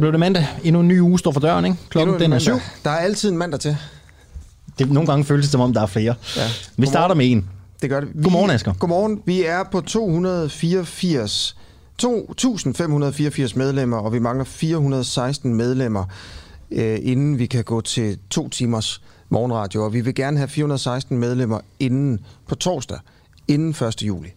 [0.00, 0.46] Så blev det mandag.
[0.64, 1.76] Endnu en ny uge står for døren, ikke?
[1.88, 2.40] Klokken den er mandag.
[2.40, 2.54] syv.
[2.84, 3.76] Der er altid en mandag til.
[4.78, 6.14] Det, nogle gange føles det, som om der er flere.
[6.36, 6.42] Ja.
[6.76, 7.48] Vi starter med en.
[7.82, 8.08] Det gør det.
[8.14, 8.72] Vi, Godmorgen, Asger.
[8.72, 9.22] Godmorgen.
[9.26, 11.56] Vi er på 284,
[12.02, 16.04] 2.584 medlemmer, og vi mangler 416 medlemmer,
[16.70, 19.84] øh, inden vi kan gå til to timers morgenradio.
[19.84, 22.98] Og vi vil gerne have 416 medlemmer inden på torsdag,
[23.48, 24.02] inden 1.
[24.02, 24.28] juli.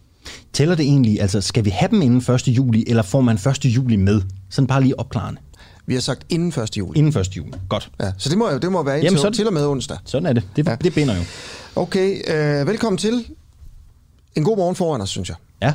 [0.52, 2.48] Tæller det egentlig, altså skal vi have dem inden 1.
[2.48, 3.64] juli, eller får man 1.
[3.64, 4.22] juli med?
[4.50, 5.40] Sådan bare lige opklarende.
[5.86, 6.76] Vi har sagt inden 1.
[6.76, 6.98] juli.
[6.98, 7.36] Inden 1.
[7.36, 7.52] juli.
[7.68, 7.90] Godt.
[8.00, 9.98] Ja, så det må, jo- det må være Jamen, indtil, så- til og med onsdag.
[10.04, 10.42] Sådan er det.
[10.56, 10.74] Det, Ja.
[10.84, 11.22] det binder jo.
[11.76, 13.24] Okay, øh, velkommen til.
[14.34, 15.36] En god morgen foran os, synes jeg.
[15.62, 15.74] Ja.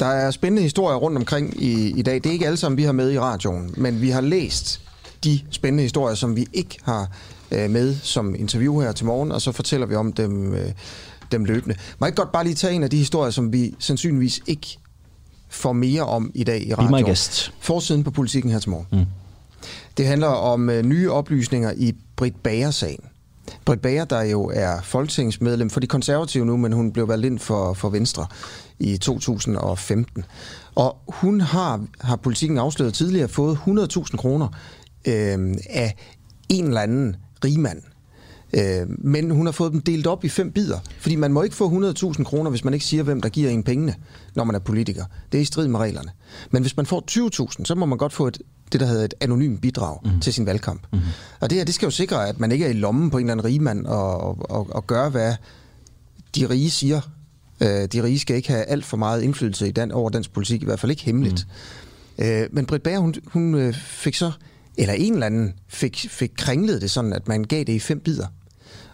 [0.00, 2.14] Der er spændende historier rundt omkring i, i dag.
[2.14, 4.80] Det er ikke alle sammen, vi har med i radioen, men vi har læst
[5.24, 7.08] de spændende historier, som vi ikke har
[7.50, 10.72] øh, med som interview her til morgen, og så fortæller vi om dem, øh,
[11.32, 11.76] dem løbende.
[11.98, 14.78] Må jeg ikke godt bare lige tage en af de historier, som vi sandsynligvis ikke
[15.48, 17.04] får mere om i dag i Be my radioen?
[17.04, 17.52] guest.
[17.60, 18.86] Forsiden på politikken her til morgen.
[18.92, 19.04] Mm.
[19.96, 23.04] Det handler om øh, nye oplysninger i Britt Bager-sagen.
[23.64, 27.38] Britt Bager, der jo er folketingsmedlem for de konservative nu, men hun blev valgt ind
[27.38, 28.26] for, for Venstre
[28.78, 30.24] i 2015.
[30.74, 34.48] Og hun har, har politikken afsløret tidligere, fået 100.000 kroner
[35.06, 35.96] øh, af
[36.48, 37.82] en eller anden rigmand.
[38.52, 40.78] Øh, men hun har fået dem delt op i fem bidder.
[40.98, 43.62] Fordi man må ikke få 100.000 kroner, hvis man ikke siger, hvem der giver en
[43.62, 43.94] pengene,
[44.34, 45.04] når man er politiker.
[45.32, 46.10] Det er i strid med reglerne.
[46.50, 47.04] Men hvis man får
[47.58, 48.38] 20.000, så må man godt få et,
[48.74, 50.20] det, der hedder et anonymt bidrag mm.
[50.20, 50.82] til sin valgkamp.
[50.92, 50.98] Mm.
[51.40, 53.24] Og det her, det skal jo sikre, at man ikke er i lommen på en
[53.24, 55.34] eller anden rigmand og, og, og, gøre, hvad
[56.36, 57.00] de rige siger.
[57.60, 60.62] Øh, de rige skal ikke have alt for meget indflydelse i den, over dansk politik,
[60.62, 61.46] i hvert fald ikke hemmeligt.
[62.18, 62.24] Mm.
[62.24, 64.32] Øh, men Britt Bager, hun, hun øh, fik så,
[64.76, 68.00] eller en eller anden fik, fik kringlet det sådan, at man gav det i fem
[68.00, 68.26] bidder.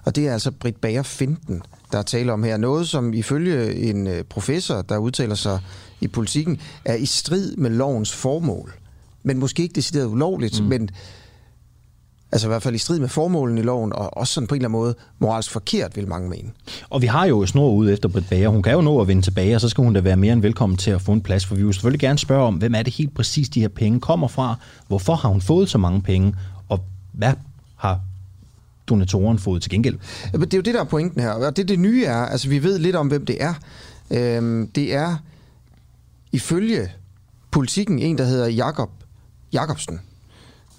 [0.05, 2.57] Og det er altså Britt Bager Finten, der er tale om her.
[2.57, 5.59] Noget, som ifølge en øh, professor, der udtaler sig
[6.01, 8.80] i politikken, er i strid med lovens formål.
[9.23, 10.69] Men måske ikke decideret ulovligt, mm.
[10.69, 10.91] men
[12.33, 14.59] altså i hvert fald i strid med formålen i loven, og også sådan på en
[14.59, 16.51] eller anden måde moralsk forkert, vil mange mene.
[16.91, 18.49] Og vi har jo snor ude efter Britt Bager.
[18.49, 20.43] Hun kan jo nå at vende tilbage, og så skal hun da være mere end
[20.43, 21.47] velkommen til at få en plads.
[21.47, 24.01] For vi vil selvfølgelig gerne spørge om, hvem er det helt præcis, de her penge
[24.01, 24.57] kommer fra?
[24.89, 26.35] Hvorfor har hun fået så mange penge?
[26.69, 26.81] Og
[27.13, 27.33] hvad
[27.77, 28.01] har
[28.87, 29.99] donatoren fået til gengæld?
[30.33, 31.31] Men det er jo det, der er pointen her.
[31.31, 33.55] Og det, det nye er, altså vi ved lidt om, hvem det er.
[34.11, 35.17] Øhm, det er
[36.33, 36.89] ifølge
[37.51, 38.91] politikken en, der hedder Jakob
[39.53, 40.01] Jakobsen.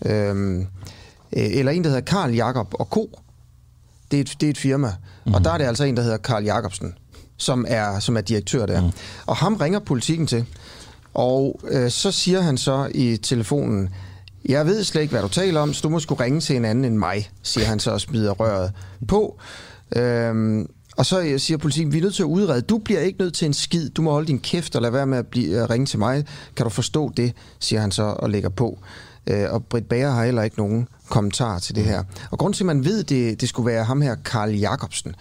[0.05, 0.67] Øhm, øh,
[1.33, 3.19] eller en, der hedder Karl Jakob og Co.
[4.11, 4.93] Det er et, det er et firma.
[5.25, 5.33] Mm.
[5.33, 6.93] Og der er det altså en, der hedder Karl Jakobsen,
[7.37, 8.81] som er, som er direktør der.
[8.81, 8.91] Mm.
[9.25, 10.45] Og ham ringer politikken til.
[11.13, 13.89] Og øh, så siger han så i telefonen,
[14.45, 16.65] jeg ved slet ikke, hvad du taler om, så du må skulle ringe til en
[16.65, 18.71] anden end mig, siger han så og smider røret
[19.07, 19.39] på.
[19.95, 22.61] Øhm, og så øh, siger politikken, vi er nødt til at udrede.
[22.61, 23.89] Du bliver ikke nødt til en skid.
[23.89, 26.25] Du må holde din kæft og lade være med at, blive, at ringe til mig.
[26.55, 28.79] Kan du forstå det, siger han så og lægger på.
[29.27, 32.03] Øh, og Britt Bager har heller ikke nogen kommentar til det her.
[32.31, 35.15] Og grund til, at man ved, det, det skulle være ham her, Karl Jakobsen,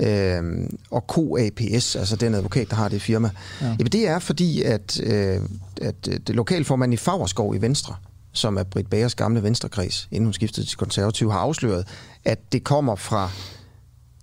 [0.00, 0.42] øh,
[0.90, 3.30] og KAPS, altså den advokat, der har det firma,
[3.60, 3.66] ja.
[3.66, 5.40] jamen, det er fordi, at, øh,
[5.80, 7.94] at øh, det lokalformand i Fagerskov i Venstre,
[8.32, 11.86] som er Britt Bagers gamle venstrekreds, inden hun skiftede til konservativ, har afsløret,
[12.24, 13.30] at det kommer fra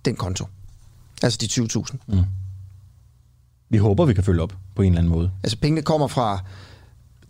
[0.04, 0.44] den konto.
[1.22, 1.96] Altså de 20.000.
[2.06, 2.18] Mm.
[3.70, 5.30] Vi håber, vi kan følge op på en eller anden måde.
[5.42, 6.40] Altså pengene kommer fra,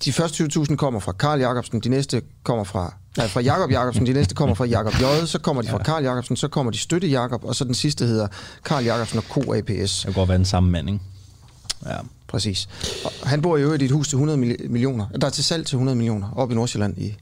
[0.05, 4.07] de første 20.000 kommer fra Karl Jacobsen, de næste kommer fra, nej, fra Jakob Jacobsen,
[4.07, 6.79] de næste kommer fra Jakob J, så kommer de fra Karl Jacobsen, så kommer de
[6.79, 8.29] støtte Jakob, og så den sidste hedder
[8.65, 9.97] Karl Jacobsen og KAPS.
[9.97, 11.01] Det kan godt være den samme mand, ikke?
[11.87, 11.97] Ja.
[12.29, 12.69] Præcis.
[13.05, 15.45] Og han bor i øvrigt i et hus til 100 mil- millioner, der er til
[15.45, 17.17] salg til 100 millioner, op i Nordsjælland i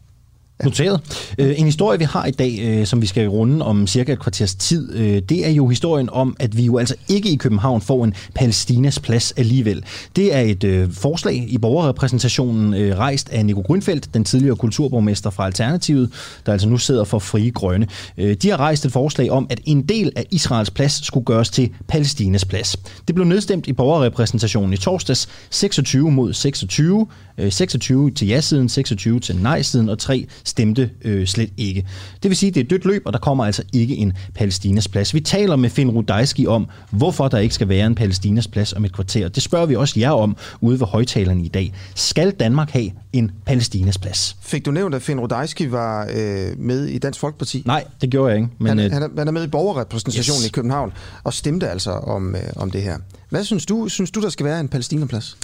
[0.65, 1.01] Noteret.
[1.39, 4.19] Øh, en historie, vi har i dag, øh, som vi skal runde om cirka et
[4.21, 7.81] kvarters tid, øh, det er jo historien om, at vi jo altså ikke i København
[7.81, 9.85] får en Palæstinas plads alligevel.
[10.17, 16.11] Det er et forslag i borgerrepræsentationen rejst af Nico Grønfeldt, den tidligere kulturborgmester fra Alternativet,
[16.47, 17.87] der altså nu sidder for Frie Grønne.
[18.17, 21.71] De har rejst et forslag om, at en del af Israels plads skulle gøres til
[21.89, 22.77] Palæstinas plads.
[23.07, 27.07] Det blev nedstemt i borgerrepræsentationen i torsdags 26 mod 26.
[27.51, 31.87] 26 til ja-siden, 26 til nej-siden, og 3 stemte øh, slet ikke.
[32.23, 34.89] Det vil sige, at det er dødt løb, og der kommer altså ikke en Palæstinas
[34.89, 35.15] plads.
[35.15, 38.85] Vi taler med Finn Rudajski om, hvorfor der ikke skal være en Palæstinas plads om
[38.85, 39.29] et kvarter.
[39.29, 41.73] Det spørger vi også jer om ude ved højtalerne i dag.
[41.95, 44.37] Skal Danmark have en Palæstinas plads?
[44.41, 47.63] Fik du nævnt, at Finn Rodajski var øh, med i Dansk Folkeparti?
[47.67, 48.49] Nej, det gjorde jeg ikke.
[48.59, 50.47] Men, han, øh, han, er, han er med i borgerrepræsentationen Yes.
[50.47, 50.93] i København
[51.25, 52.99] og stemte altså om, øh, om det her.
[53.29, 53.89] Hvad synes du?
[53.89, 55.37] Synes du, der skal være en palæstinaplads?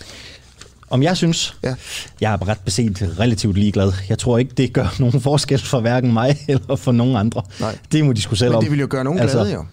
[0.90, 1.74] Om jeg synes, Ja.
[2.20, 3.92] jeg er ret beset relativt ligeglad.
[4.08, 7.42] Jeg tror ikke, det gør nogen forskel for hverken mig eller for nogen andre.
[7.60, 7.78] Nej.
[7.92, 9.64] Det må de skulle selv Men det vil jo gøre nogen glade, jo.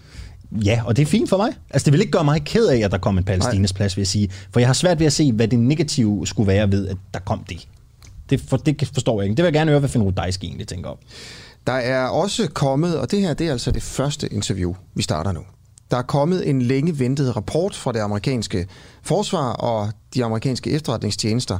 [0.64, 1.48] Ja, og det er fint for mig.
[1.70, 4.00] Altså, det vil ikke gøre mig ked af, at der kom en Palæstinas plads, vil
[4.00, 4.30] jeg sige.
[4.52, 7.20] For jeg har svært ved at se, hvad det negative skulle være ved, at der
[7.20, 7.68] kom det.
[8.30, 9.36] Det, for, det forstår jeg ikke.
[9.36, 10.96] Det vil jeg gerne høre, hvad Finn Rudajski egentlig tænker om.
[11.66, 15.32] Der er også kommet, og det her det er altså det første interview, vi starter
[15.32, 15.40] nu.
[15.90, 18.66] Der er kommet en længe ventet rapport fra det amerikanske
[19.02, 21.58] forsvar og de amerikanske efterretningstjenester,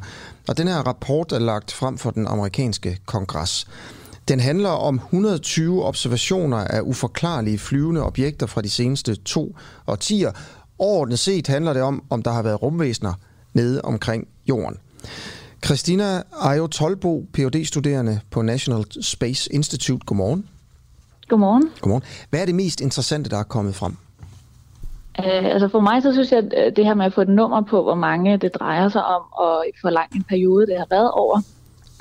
[0.49, 3.67] og den her rapport er lagt frem for den amerikanske kongres.
[4.29, 9.57] Den handler om 120 observationer af uforklarlige flyvende objekter fra de seneste to
[9.87, 10.33] årtier.
[10.79, 13.15] Overordnet set handler det om, om der har været rumvæsener
[13.53, 14.77] nede omkring jorden.
[15.65, 20.07] Christina Ayo Tolbo, phd studerende på National Space Institute.
[20.07, 20.49] Godmorgen.
[21.29, 21.71] Godmorgen.
[21.81, 22.03] Godmorgen.
[22.31, 23.97] Hvad er det mest interessante, der er kommet frem?
[25.19, 27.29] Øh, altså for mig så synes jeg, at øh, det her med at få et
[27.29, 30.87] nummer på, hvor mange det drejer sig om, og hvor lang en periode det har
[30.91, 31.41] været over.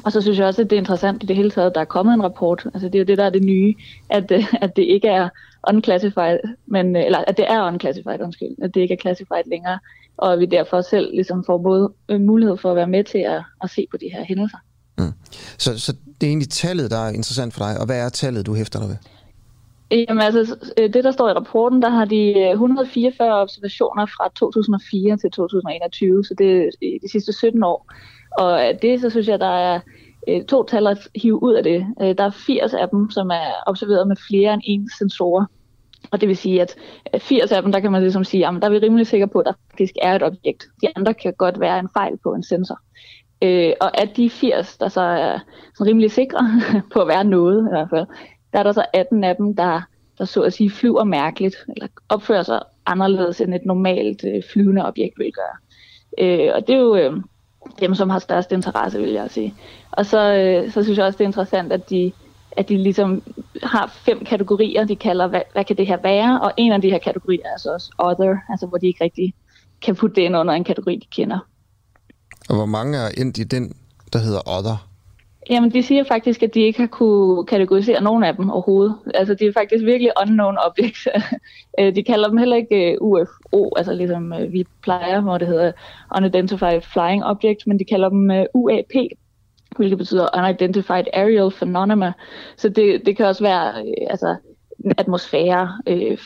[0.04, 1.81] Og så synes jeg også, at det er interessant i det hele taget, at der
[1.81, 2.65] er kommet en rapport.
[2.74, 3.75] Altså det er jo det, der er det nye,
[4.10, 5.30] at, øh, at det ikke er
[5.69, 9.80] unclassified, men, øh, eller at det er unclassified, undskyld, at det ikke er classified længere,
[10.18, 13.44] og at vi derfor selv ligesom får både mulighed for at være med til at,
[13.63, 14.57] at se på de her hændelser.
[14.98, 15.13] Mm.
[15.57, 18.45] Så, så det er egentlig tallet, der er interessant for dig, og hvad er tallet,
[18.45, 18.98] du hæfter dig ved?
[19.94, 24.31] Jamen altså, øh, det der står i rapporten, der har de øh, 144 observationer fra
[24.36, 26.69] 2004 til 2021, så det er
[27.01, 27.92] de sidste 17 år.
[28.38, 29.80] Og det, så synes jeg, der er
[30.28, 31.86] øh, to tal at hive ud af det.
[32.18, 35.45] Der er 80 af dem, som er observeret med flere end én sensorer.
[36.12, 36.75] Og det vil sige, at
[37.18, 39.40] 80 af dem, der kan man ligesom sige, at der er vi rimelig sikre på,
[39.40, 40.66] at der faktisk er et objekt.
[40.81, 42.80] De andre kan godt være en fejl på en sensor.
[43.81, 45.40] og at de 80, der så er
[45.81, 46.62] rimelig sikre
[46.94, 48.06] på at være noget i hvert fald,
[48.54, 49.82] der er der så 18 af dem, der,
[50.18, 54.86] der så at sige flyver mærkeligt, eller opfører sig anderledes end et normalt øh, flyvende
[54.86, 55.58] objekt vil gøre.
[56.20, 57.14] Øh, og det er jo øh,
[57.80, 59.54] dem, som har størst interesse, vil jeg sige.
[59.92, 62.12] Og så, øh, så synes jeg også, det er interessant, at de,
[62.52, 63.24] at de ligesom
[63.64, 66.42] har fem kategorier, de kalder, hvad, hvad kan det her være?
[66.42, 69.34] Og en af de her kategorier er så også other, altså hvor de ikke rigtig
[69.82, 71.40] kan putte det ind under en kategori, de kender.
[72.50, 73.76] Og hvor mange er endt i den,
[74.14, 74.93] der hedder other?
[75.50, 78.95] Jamen, de siger faktisk, at de ikke har kunne kategorisere nogen af dem overhovedet.
[79.13, 81.07] Altså, de er faktisk virkelig unknown objects.
[81.80, 85.48] Øh, de kalder dem heller ikke øh, UFO, altså ligesom øh, vi plejer, hvor det
[85.48, 85.72] hedder
[86.18, 88.92] Unidentified Flying Object, men de kalder dem UAP,
[89.78, 92.13] hvilket betyder Unidentified Aerial Phenomena.
[92.57, 93.74] Så det, det kan også være
[94.10, 94.36] altså,
[94.98, 96.18] atmosfære, øh,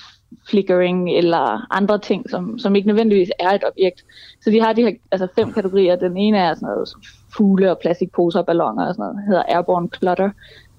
[0.50, 4.06] flickering eller andre ting, som, som ikke nødvendigvis er et objekt.
[4.42, 5.96] Så de har de her altså fem kategorier.
[5.96, 6.90] Den ene er sådan noget
[7.38, 10.30] fugle og plastikposer og balloner og sådan noget, hedder airborne clutter.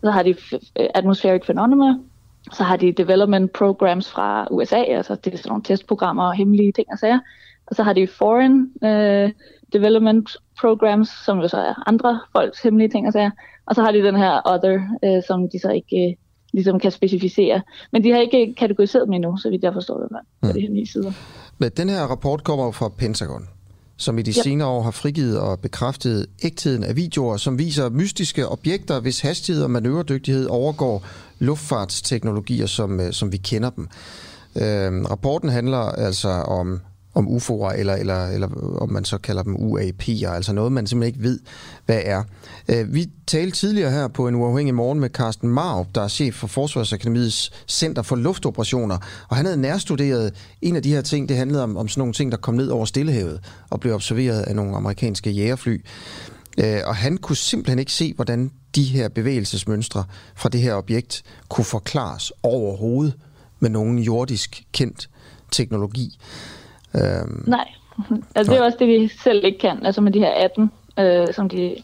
[0.05, 0.35] Så har de
[0.81, 1.95] øh, atmospheric phenomena,
[2.53, 6.73] så har de development programs fra USA, altså det er sådan nogle testprogrammer og hemmelige
[6.73, 7.19] ting og sager.
[7.67, 9.31] Og så har de foreign øh,
[9.73, 13.31] development programs, som jo så er andre folks hemmelige ting og sager.
[13.67, 16.91] Og så har de den her other, øh, som de så ikke Øh, ligesom kan
[16.91, 17.63] specificere.
[17.93, 20.53] Men de har ikke kategoriseret dem endnu, så vidt jeg forstår det, på mm.
[20.53, 21.13] de hemmelige sider.
[21.59, 23.49] Men den her rapport kommer fra Pentagon
[23.99, 24.45] som i de yep.
[24.45, 29.63] senere år har frigivet og bekræftet ægtheden af videoer, som viser mystiske objekter, hvis hastighed
[29.65, 31.05] og manøvredygtighed overgår
[31.39, 33.89] luftfartsteknologier, som, øh, som vi kender dem.
[34.57, 36.81] Øh, rapporten handler altså om
[37.19, 41.15] om UFO'er, eller, eller, eller om man så kalder dem UAP'er, altså noget, man simpelthen
[41.15, 41.41] ikke ved,
[41.87, 42.23] hvad er.
[42.69, 46.35] Øh, vi talte tidligere her på en uafhængig morgen med Carsten Marup, der er chef
[46.35, 51.37] for Forsvarsakademiets Center for Luftoperationer, og han havde nærstuderet en af de her ting, det
[51.37, 53.41] handlede om, om sådan nogle ting, der kom ned over Stillehavet
[53.71, 55.85] og blev observeret af nogle amerikanske jægerfly.
[56.59, 60.05] Øh, og han kunne simpelthen ikke se, hvordan de her bevægelsesmønstre
[60.37, 63.15] fra det her objekt kunne forklares overhovedet
[63.61, 65.09] med nogen jordisk kendt
[65.53, 66.19] teknologi.
[66.95, 67.69] Øhm, Nej,
[68.37, 71.27] altså det er også det, vi selv ikke kan, altså med de her 18, øh,
[71.35, 71.77] som de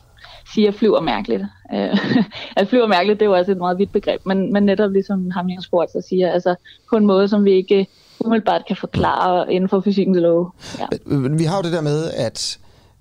[0.55, 1.43] siger flyver mærkeligt.
[1.75, 1.99] Øh,
[2.57, 5.31] altså flyver mærkeligt, det er jo også et meget vidt begreb, men, men netop ligesom
[5.31, 6.55] ham Jens Sport så siger, altså
[6.91, 7.87] på en måde, som vi ikke
[8.21, 10.55] umiddelbart kan forklare inden for fysikkens lov.
[10.79, 10.87] Ja.
[11.29, 12.59] Vi har jo det der med, at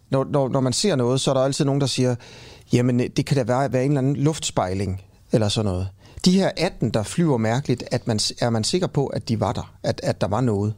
[0.10, 2.16] når, når, når man ser noget, så er der altid nogen, der siger,
[2.74, 5.88] jamen det kan da være, være en eller anden luftspejling, eller sådan noget.
[6.26, 9.54] De her 18, der flyver mærkeligt, at man, er man sikker på, at de var
[9.54, 9.74] der?
[9.84, 10.74] At, at der var noget?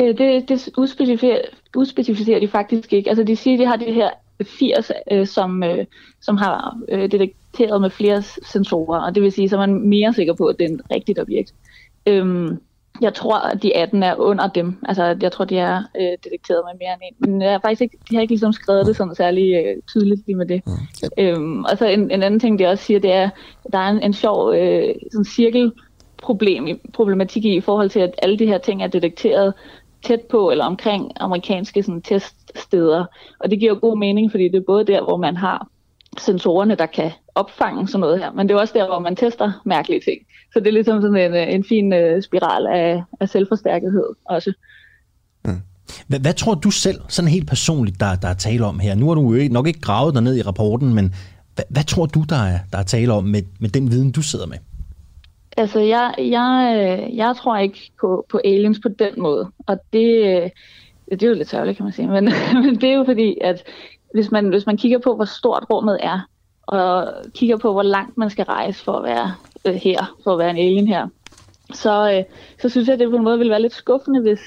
[0.00, 1.40] Øh, det, det uspecificerer,
[1.76, 3.10] uspecificerer de faktisk ikke.
[3.10, 4.10] Altså de siger, at de har de her
[4.44, 5.86] 80, øh, som, øh,
[6.20, 10.12] som har øh, detekteret med flere sensorer, og det vil sige, så er man mere
[10.12, 11.54] sikker på, at det er et rigtigt objekt.
[12.06, 12.58] Øhm,
[13.00, 14.78] jeg tror, at de 18 er under dem.
[14.88, 17.30] Altså, jeg tror, de er øh, detekteret med mere end en.
[17.30, 20.26] Men jeg har faktisk ikke, de har ikke ligesom skrevet det sådan særlig øh, tydeligt
[20.26, 20.62] lige med det.
[20.66, 20.72] Mm.
[21.18, 23.30] Øhm, og så en, en anden ting, de også siger, det er,
[23.64, 25.72] at der er en, en sjov øh, sådan cirkel
[26.22, 29.54] problem, problematik i, i forhold til, at alle de her ting er detekteret
[30.02, 33.04] tæt på eller omkring amerikanske sådan, teststeder.
[33.40, 35.68] Og det giver god mening, fordi det er både der, hvor man har
[36.18, 39.62] sensorerne, der kan opfange sådan noget her, men det er også der, hvor man tester
[39.64, 40.18] mærkelige ting.
[40.52, 44.52] Så det er ligesom sådan en, øh, en fin uh, spiral af, af selvforstærkethed også.
[45.44, 45.60] Mm.
[46.06, 48.94] Hvad, hvad tror du selv, sådan helt personligt, der, der er tale om her?
[48.94, 51.14] Nu har du jo nok ikke gravet dig ned i rapporten, men
[51.54, 54.22] hvad, hvad tror du, der er, der er tale om med, med den viden, du
[54.22, 54.58] sidder med?
[55.56, 59.50] Altså, jeg, jeg, øh, jeg tror ikke på, på aliens på den måde.
[59.66, 60.50] Og det, øh,
[61.10, 62.08] det er jo lidt sørgeligt, kan man sige.
[62.08, 62.24] Men,
[62.64, 63.64] men det er jo fordi, at
[64.14, 66.28] hvis man, hvis man kigger på, hvor stort rummet er,
[66.62, 70.38] og kigger på, hvor langt man skal rejse for at være øh, her, for at
[70.38, 71.08] være en alien her,
[71.72, 72.24] så, øh,
[72.60, 74.40] så synes jeg, at det på en måde vil være lidt skuffende, hvis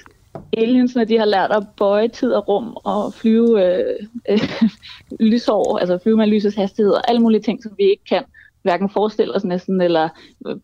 [0.57, 3.95] aliens, når de har lært at bøje tid og rum og flyve øh,
[4.29, 4.39] øh,
[5.19, 8.23] lysår, altså flyve med lysets hastighed og alle mulige ting, som vi ikke kan
[8.65, 10.09] hverken forestille os næsten eller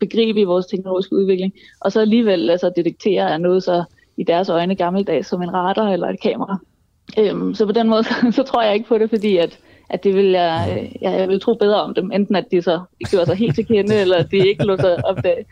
[0.00, 3.84] begribe i vores teknologiske udvikling, og så alligevel altså, detektere er noget så
[4.16, 6.58] i deres øjne gammeldags som en radar eller et kamera.
[7.18, 8.04] Øhm, så på den måde,
[8.38, 9.58] så tror jeg ikke på det, fordi at,
[9.90, 12.62] at det vil jeg, øh, jeg, jeg vil tro bedre om dem, enten at de
[12.62, 12.80] så
[13.10, 15.44] gør sig helt til kende, eller at de ikke lå sig opdage.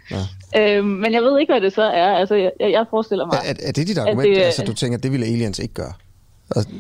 [0.54, 0.76] Ja.
[0.76, 2.12] Øhm, men jeg ved ikke, hvad det så er.
[2.14, 3.38] Altså, jeg, jeg forestiller mig...
[3.45, 4.37] Er, er det dit argument?
[4.37, 5.92] Det, altså, du tænker, at det ville aliens ikke gøre?
[6.57, 6.71] Altså...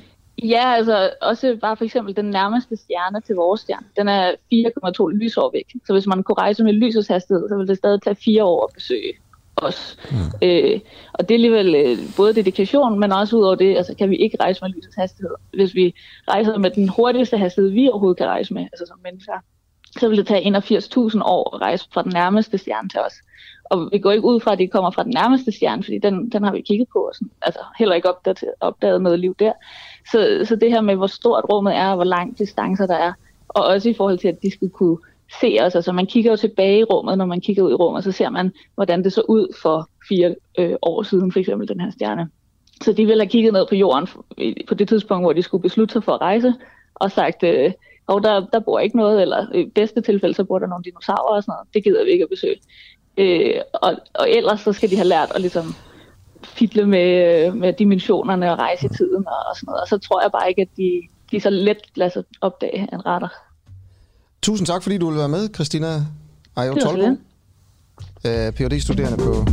[0.42, 5.08] Ja, altså også bare for eksempel den nærmeste stjerne til vores stjerne, den er 4,2
[5.08, 5.72] lysår væk.
[5.86, 8.64] Så hvis man kunne rejse med lysets hastighed, så ville det stadig tage fire år
[8.64, 9.12] at besøge
[9.56, 9.98] os.
[10.10, 10.16] Mm.
[10.42, 10.80] Øh,
[11.12, 14.16] og det er alligevel øh, både dedikation, men også ud over det, altså kan vi
[14.16, 15.34] ikke rejse med lysets hastighed.
[15.54, 15.94] Hvis vi
[16.28, 19.32] rejser med den hurtigste hastighed, vi overhovedet kan rejse med, altså som mennesker,
[19.98, 23.14] så vil det tage 81.000 år at rejse fra den nærmeste stjerne til os.
[23.64, 26.30] Og vi går ikke ud fra, at de kommer fra den nærmeste stjerne, fordi den,
[26.30, 29.52] den har vi kigget på, og sådan, altså heller ikke opdaget, opdaget noget liv der.
[30.10, 33.12] Så, så det her med, hvor stort rummet er, og hvor lang distancer der er,
[33.48, 34.98] og også i forhold til, at de skulle kunne
[35.40, 35.74] se os.
[35.74, 38.30] Altså man kigger jo tilbage i rummet, når man kigger ud i rummet, så ser
[38.30, 42.28] man, hvordan det så ud for fire øh, år siden, for eksempel den her stjerne.
[42.82, 44.08] Så de ville have kigget ned på jorden
[44.68, 46.54] på det tidspunkt, hvor de skulle beslutte sig for at rejse,
[46.94, 47.72] og sagt, øh,
[48.06, 51.36] og der, der bor ikke noget, eller i bedste tilfælde, så bor der nogle dinosaurer
[51.36, 51.74] og sådan noget.
[51.74, 52.56] Det gider vi ikke at besøge.
[53.16, 55.64] Øh, og, og ellers så skal de have lært at ligesom
[56.44, 59.80] fidle med, med dimensionerne og rejse i tiden og, og sådan noget.
[59.80, 63.06] Og så tror jeg bare ikke, at de, de så let lader sig opdage en
[63.06, 63.54] radar.
[64.42, 66.06] Tusind tak, fordi du ville være med, Christina
[66.56, 67.06] Ayo Tolbo.
[68.24, 69.46] Uh, Ph.D.-studerende på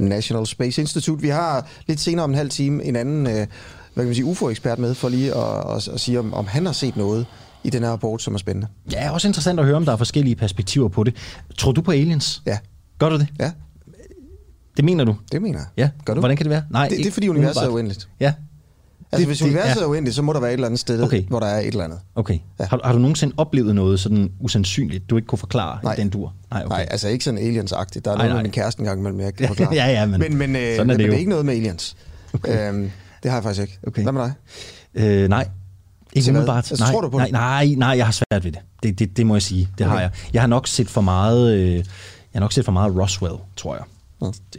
[0.00, 1.22] National Space Institute.
[1.22, 3.46] Vi har lidt senere om en halv time en anden uh,
[3.96, 6.66] hvad kan man sige, UFO-ekspert med, for lige at, at, at sige, om, om han
[6.66, 7.26] har set noget
[7.64, 8.68] i den her rapport, som er spændende.
[8.92, 11.16] Ja, også interessant at høre, om der er forskellige perspektiver på det.
[11.58, 12.42] Tror du på aliens?
[12.46, 12.58] Ja.
[12.98, 13.28] Gør du det?
[13.40, 13.52] Ja.
[14.76, 15.16] Det mener du?
[15.32, 15.66] Det mener jeg.
[15.76, 15.90] Ja.
[16.04, 16.20] Gør du?
[16.20, 16.62] Hvordan kan det være?
[16.70, 18.08] Nej, det, det er fordi universet er uendeligt.
[18.20, 18.32] Ja.
[19.12, 19.86] Altså, det, hvis universet det, ja.
[19.86, 21.24] er uendeligt, så må der være et eller andet sted, okay.
[21.28, 21.98] hvor der er et eller andet.
[22.14, 22.38] Okay.
[22.60, 22.64] Ja.
[22.64, 25.94] Har, har du nogensinde oplevet noget sådan usandsynligt, du ikke kunne forklare nej.
[25.94, 26.32] den dur?
[26.50, 26.76] Nej, okay.
[26.76, 28.04] nej, altså ikke sådan aliens-agtigt.
[28.04, 28.36] Der er nej, noget nej.
[28.36, 29.74] med min kæreste engang mellem, jeg ikke kan forklare.
[29.84, 31.54] ja, ja, men, men, men, øh, sådan er det, men det er ikke noget med
[31.54, 31.96] aliens.
[32.34, 32.68] Okay.
[32.68, 32.90] Øhm,
[33.22, 33.78] det har jeg faktisk ikke.
[33.86, 34.02] Okay.
[34.02, 34.32] Hvad med dig?
[34.94, 35.48] Øh, nej.
[36.12, 36.70] Ikke umiddelbart.
[36.70, 38.60] Altså, nej, tror du på nej, nej, nej, jeg har svært ved det.
[38.82, 39.68] Det, det, det må jeg sige.
[39.78, 39.94] Det okay.
[39.94, 40.10] har jeg.
[40.32, 41.84] Jeg har nok set for meget, øh, jeg
[42.34, 43.84] har nok set for meget Roswell, tror jeg.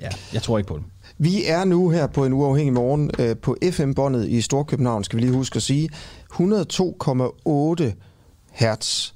[0.02, 0.10] Ja.
[0.34, 0.84] jeg tror ikke på det.
[1.18, 5.22] Vi er nu her på en uafhængig morgen øh, på FM-båndet i Storkøbenhavn, skal vi
[5.22, 5.90] lige huske at sige.
[6.34, 7.92] 102,8
[8.52, 9.12] hertz,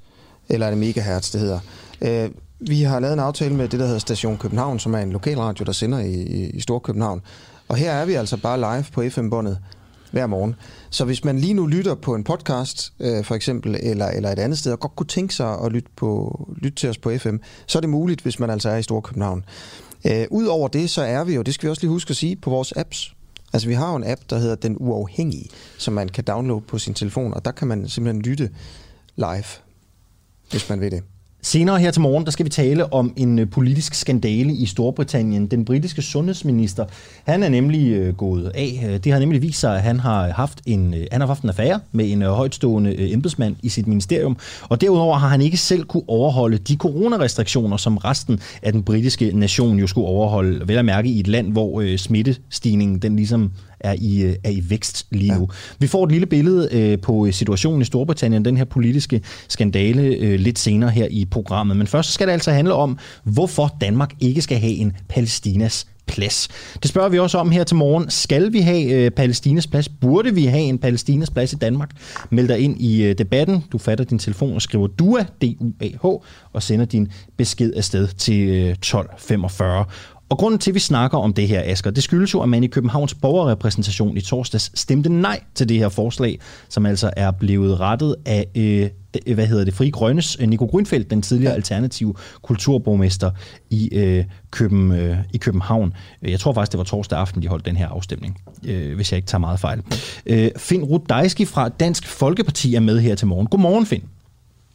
[0.50, 1.60] eller er det megahertz, det hedder.
[2.02, 2.30] Øh,
[2.60, 5.66] vi har lavet en aftale med det, der hedder Station København, som er en lokalradio,
[5.66, 7.22] der sender i, i, i Storkøbenhavn.
[7.68, 9.58] Og her er vi altså bare live på FM-båndet
[10.12, 10.56] hver morgen.
[10.90, 14.40] Så hvis man lige nu lytter på en podcast, øh, for eksempel, eller, eller et
[14.40, 17.36] andet sted, og godt kunne tænke sig at lytte, på, lytte til os på FM,
[17.66, 19.44] så er det muligt, hvis man altså er i Storkøbenhavn.
[20.06, 22.36] Øh, Udover det, så er vi jo, det skal vi også lige huske at sige,
[22.36, 23.14] på vores apps.
[23.54, 26.78] Altså vi har jo en app, der hedder Den Uafhængige, som man kan downloade på
[26.80, 28.50] sin telefon, og der kan man simpelthen lytte
[29.16, 29.44] live,
[30.50, 31.04] hvis man vil det.
[31.44, 35.48] Senere her til morgen, der skal vi tale om en øh, politisk skandale i Storbritannien.
[35.48, 36.86] Den britiske sundhedsminister,
[37.24, 38.84] han er nemlig øh, gået af.
[38.86, 41.50] Øh, det har nemlig vist sig, at han har haft en, han har haft en
[41.50, 44.38] affære med en højtstående embedsmand i sit ministerium.
[44.70, 49.32] Og derudover har han ikke selv kunne overholde de coronarestriktioner, som resten af den britiske
[49.34, 50.68] nation jo skulle overholde.
[50.68, 53.52] Vel at mærke i et land, hvor smittestigningen den ligesom
[53.84, 55.40] er i, øh, er i vækst lige nu.
[55.40, 55.76] Ja.
[55.80, 60.40] Vi får et lille billede øh, på situationen i Storbritannien, den her politiske skandale, øh,
[60.40, 61.78] lidt senere her i programmet.
[61.78, 66.48] Men først skal det altså handle om, hvorfor Danmark ikke skal have en Palæstinas plads.
[66.82, 68.10] Det spørger vi også om her til morgen.
[68.10, 69.90] Skal vi have øh, Palæstinas plads?
[69.90, 71.90] Burde vi have en Palæstinas plads i Danmark?
[72.30, 73.64] Meld dig ind i øh, debatten.
[73.72, 76.06] Du fatter din telefon og skriver DUA, D-U-A-H,
[76.54, 79.86] og sender din besked afsted til øh, 1245.
[80.32, 82.64] Og grunden til, at vi snakker om det her, Asger, det skyldes jo, at man
[82.64, 87.80] i Københavns borgerrepræsentation i torsdags stemte nej til det her forslag, som altså er blevet
[87.80, 88.90] rettet af, øh,
[89.34, 93.32] hvad hedder det, Fri Grønnes øh, Nico Grønfeldt, den tidligere alternative kulturborgmester
[93.70, 95.94] i, øh, Køben, øh, i København.
[96.22, 99.18] Jeg tror faktisk, det var torsdag aften, de holdt den her afstemning, øh, hvis jeg
[99.18, 99.82] ikke tager meget fejl.
[100.26, 103.48] Øh, Finn Rudajski fra Dansk Folkeparti er med her til morgen.
[103.48, 104.04] Godmorgen, Finn.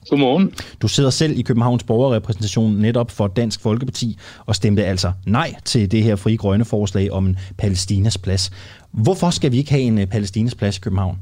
[0.08, 0.52] Godmorgen.
[0.82, 5.90] Du sidder selv i Københavns borgerrepræsentation netop for Dansk Folkeparti og stemte altså nej til
[5.90, 8.50] det her frie grønne forslag om en Palæstinas plads.
[8.90, 11.18] Hvorfor skal vi ikke have en Palæstinas plads i København?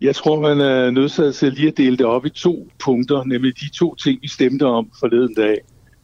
[0.00, 3.60] Jeg tror, man er nødsaget til lige at dele det op i to punkter, nemlig
[3.60, 5.58] de to ting, vi stemte om forleden dag.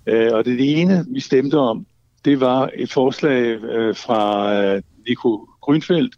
[0.06, 1.86] Øh, og det ene, vi stemte om,
[2.24, 6.14] det var et forslag øh, fra øh, Nico Grønfeldt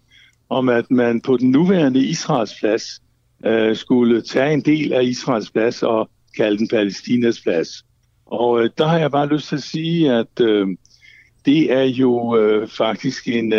[0.48, 3.00] om, at man på den nuværende Israels plads
[3.46, 7.68] Øh, skulle tage en del af Israels plads og kalde den Palæstinas plads.
[8.26, 10.68] Og øh, der har jeg bare lyst til at sige, at øh,
[11.44, 13.52] det er jo faktisk en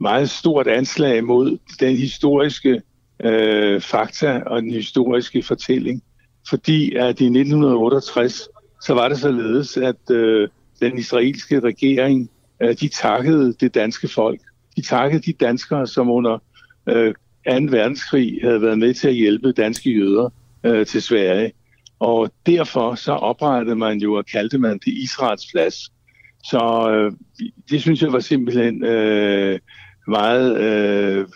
[0.00, 2.82] meget stort anslag mod den historiske
[3.24, 6.02] øh, fakta og den historiske fortælling.
[6.48, 8.48] Fordi at i 1968,
[8.82, 10.48] så var det således, at øh,
[10.80, 12.30] den israelske regering,
[12.62, 14.40] øh, de takkede det danske folk.
[14.76, 16.38] De takkede de danskere, som under
[16.88, 17.14] øh,
[17.48, 17.52] 2.
[17.52, 20.30] verdenskrig havde været med til at hjælpe danske jøder
[20.64, 21.52] øh, til Sverige.
[21.98, 25.92] Og derfor så oprettede man jo og kaldte man det Israels plads.
[26.44, 27.12] Så øh,
[27.70, 29.58] det synes jeg var simpelthen øh,
[30.08, 31.26] meget øh,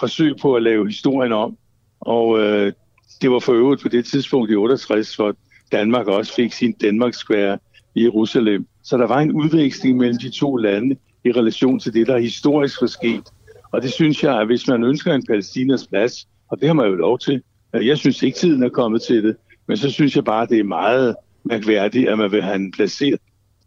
[0.00, 1.56] forsøg på at lave historien om.
[2.00, 2.72] Og øh,
[3.22, 5.36] det var for øvrigt på det tidspunkt i 68, hvor
[5.72, 7.58] Danmark også fik sin Danmark Square
[7.94, 8.66] i Jerusalem.
[8.82, 12.80] Så der var en udveksling mellem de to lande i relation til det, der historisk
[12.80, 13.24] var sket.
[13.74, 16.86] Og det synes jeg, at hvis man ønsker en Palæstinas plads, og det har man
[16.86, 19.36] jo lov til, jeg synes ikke tiden er kommet til det,
[19.68, 22.72] men så synes jeg bare, at det er meget mærkværdigt, at man vil have den
[22.72, 23.20] placeret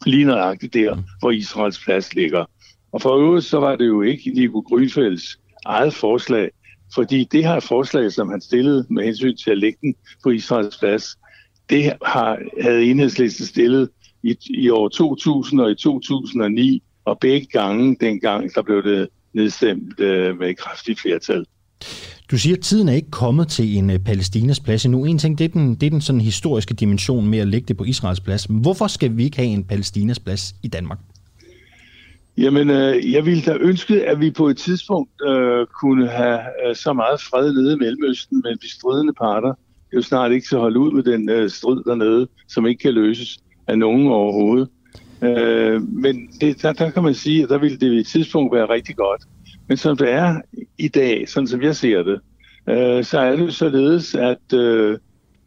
[0.06, 2.46] lige nøjagtigt der, hvor Israels plads ligger.
[2.92, 6.50] Og for øvrigt så var det jo ikke Nico Grønfelds eget forslag,
[6.96, 10.78] fordi det her forslag, som han stillede med hensyn til at lægge den på Israels
[10.78, 11.18] plads,
[11.70, 13.90] det har, havde enhedslisten stillet
[14.24, 19.08] i, i år 2000 og i 2009, og begge gange dengang, der blev det
[19.38, 21.46] nedstemt øh, med et kraftigt flertal.
[22.32, 25.06] Du siger, at tiden er ikke kommet til en uh, Palæstinas plads endnu.
[25.06, 27.78] En ting, det er den, det er den sådan historiske dimension med at lægge det
[27.78, 28.50] på Israels plads.
[28.50, 31.00] Men hvorfor skal vi ikke have en Palæstinas plads i Danmark?
[32.38, 36.76] Jamen, øh, jeg ville da ønske, at vi på et tidspunkt øh, kunne have øh,
[36.76, 39.54] så meget fred nede i Mellemøsten, men de stridende parter
[39.94, 43.38] jo snart ikke til holde ud med den øh, strid dernede, som ikke kan løses
[43.68, 44.70] af nogen overhovedet.
[45.22, 48.56] Øh, men det, der, der kan man sige, at der ville det i et tidspunkt
[48.56, 49.22] være rigtig godt.
[49.68, 50.42] Men som det er
[50.78, 52.20] i dag, sådan som jeg ser det,
[52.70, 54.98] øh, så er det således, at øh,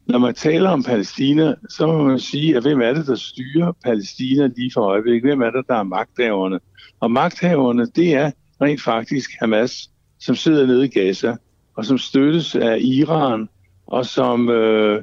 [0.06, 3.72] når man taler om Palæstina, så må man sige, at hvem er det, der styrer
[3.84, 5.30] Palæstina lige for øjeblikket?
[5.30, 6.60] Hvem er det, der er magthaverne?
[7.00, 8.30] Og magthaverne, det er
[8.60, 11.36] rent faktisk Hamas, som sidder nede i Gaza,
[11.76, 13.48] og som støttes af Iran,
[13.86, 15.02] og som øh,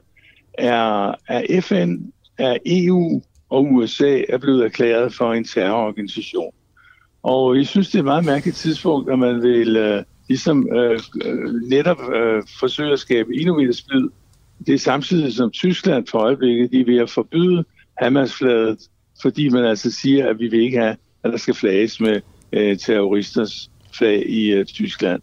[0.53, 1.97] er, er FN,
[2.37, 6.51] er EU og USA er blevet erklæret for en terrororganisation.
[7.23, 10.99] Og jeg synes, det er et meget mærkeligt tidspunkt, at man vil øh, ligesom øh,
[11.25, 14.09] øh, netop øh, forsøge at skabe endnu mere splid.
[14.67, 17.65] Det er samtidig som Tyskland for øjeblikket, de er ved at forbyde
[18.01, 18.77] Hamas-flaget,
[19.21, 22.77] fordi man altså siger, at vi vil ikke have at der skal flages med øh,
[22.77, 25.21] terroristers flag i øh, Tyskland.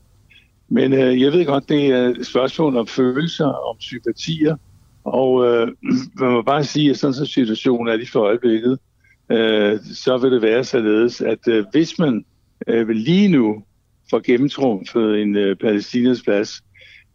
[0.69, 4.57] Men øh, jeg ved godt, det er et spørgsmål om følelser, om sympatier,
[5.05, 5.69] og øh,
[6.21, 8.79] man må bare sige, at sådan en situation er lige for øjeblikket,
[9.33, 12.25] øh, så vil det være således, at øh, hvis man
[12.67, 13.63] øh, lige nu
[14.11, 16.63] får gennemtrumfet en øh, Palæstinas plads,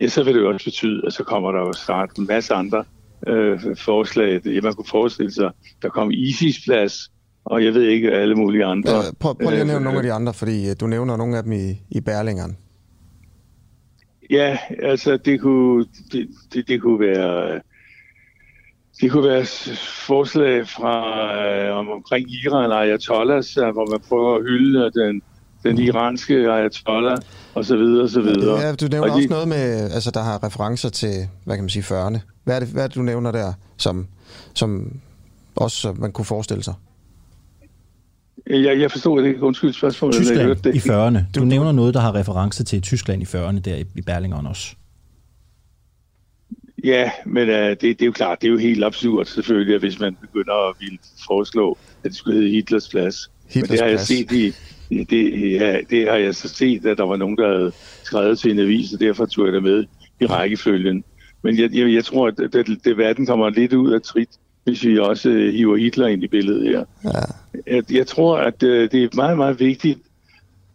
[0.02, 2.54] ja, så vil det jo også betyde, at så kommer der jo snart en masse
[2.54, 2.84] andre
[3.28, 4.44] øh, forslag.
[4.44, 7.12] Det, man kunne forestille sig, der kom ISIS plads,
[7.46, 8.92] og jeg ved ikke alle mulige andre.
[8.92, 11.18] Ja, prøv, prøv lige at nævne øh, nogle af de andre, fordi øh, du nævner
[11.18, 12.58] nogle af dem i, i Berlingeren.
[14.30, 17.62] Ja, altså det kunne, det, det, det kunne være
[19.02, 19.46] det kunne være
[20.08, 20.96] forslag fra
[21.46, 25.22] øh, om, omkring Iran og Ayatollahs, hvor man prøver at hylde den,
[25.64, 27.18] den iranske Ayatollah
[27.54, 28.62] og så videre og så videre.
[28.62, 31.14] Ja, du nævner og også de, noget med, altså der har referencer til,
[31.46, 32.20] hvad kan man sige, 40'erne.
[32.44, 34.08] Hvad er det, hvad er det du nævner der, som,
[34.54, 34.94] som
[35.56, 36.74] også man kunne forestille sig?
[38.50, 39.44] Jeg, jeg forstod det ikke.
[39.44, 40.16] Undskyld spørgsmålet.
[40.16, 40.76] Tyskland jeg hørte det.
[40.76, 41.20] i 40'erne.
[41.36, 44.76] Du, du nævner noget, der har reference til Tyskland i 40'erne der i Berlingeren også.
[46.84, 49.82] Ja, men uh, det, det er jo klart, det er jo helt absurd selvfølgelig, at
[49.82, 53.32] hvis man begynder at ville foreslå, at det skulle hedde Hitlers plads.
[53.48, 54.54] Hitlers men det har jeg set i,
[54.90, 57.72] det, ja, det har jeg så set, at der var nogen, der havde
[58.04, 59.86] skrevet til en avis, og derfor tog jeg det med
[60.22, 61.04] i rækkefølgen.
[61.44, 64.30] Men jeg, jeg, jeg tror, at det, det, det verden kommer lidt ud af trit
[64.64, 66.84] hvis vi også øh, hiver Hitler ind i billedet her.
[67.04, 67.10] Ja.
[67.76, 70.00] Jeg, jeg tror, at øh, det er meget, meget vigtigt,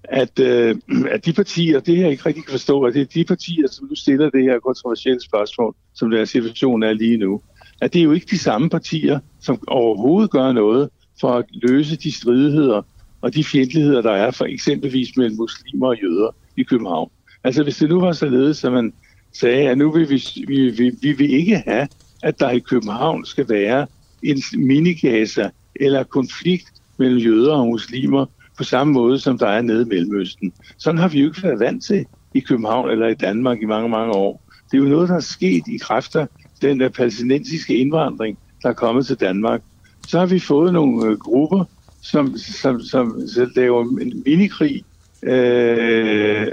[0.04, 0.76] at, øh,
[1.10, 3.86] at de partier, det jeg ikke rigtig kan forstå, at det er de partier, som
[3.86, 7.40] nu stiller det her kontroversielle spørgsmål, som der situation er lige nu,
[7.80, 10.90] at det er jo ikke de samme partier, som overhovedet gør noget
[11.20, 12.82] for at løse de stridigheder
[13.20, 17.10] og de fjendtligheder, der er for eksempelvis mellem muslimer og jøder i København.
[17.44, 18.92] Altså hvis det nu var således, at man
[19.32, 21.88] sagde, at nu vil vi, vi, vi, vi vil ikke have,
[22.22, 23.86] at der i København skal være
[24.22, 28.26] en minigasa eller konflikt mellem jøder og muslimer
[28.58, 30.52] på samme måde, som der er nede i Mellemøsten.
[30.78, 33.88] Sådan har vi jo ikke været vant til i København eller i Danmark i mange,
[33.88, 34.42] mange år.
[34.70, 36.26] Det er jo noget, der er sket i kræfter
[36.62, 39.62] den der palæstinensiske indvandring, der er kommet til Danmark.
[40.08, 41.64] Så har vi fået nogle øh, grupper,
[42.02, 44.84] som, som, som, som laver en minikrig
[45.22, 46.48] øh, øh,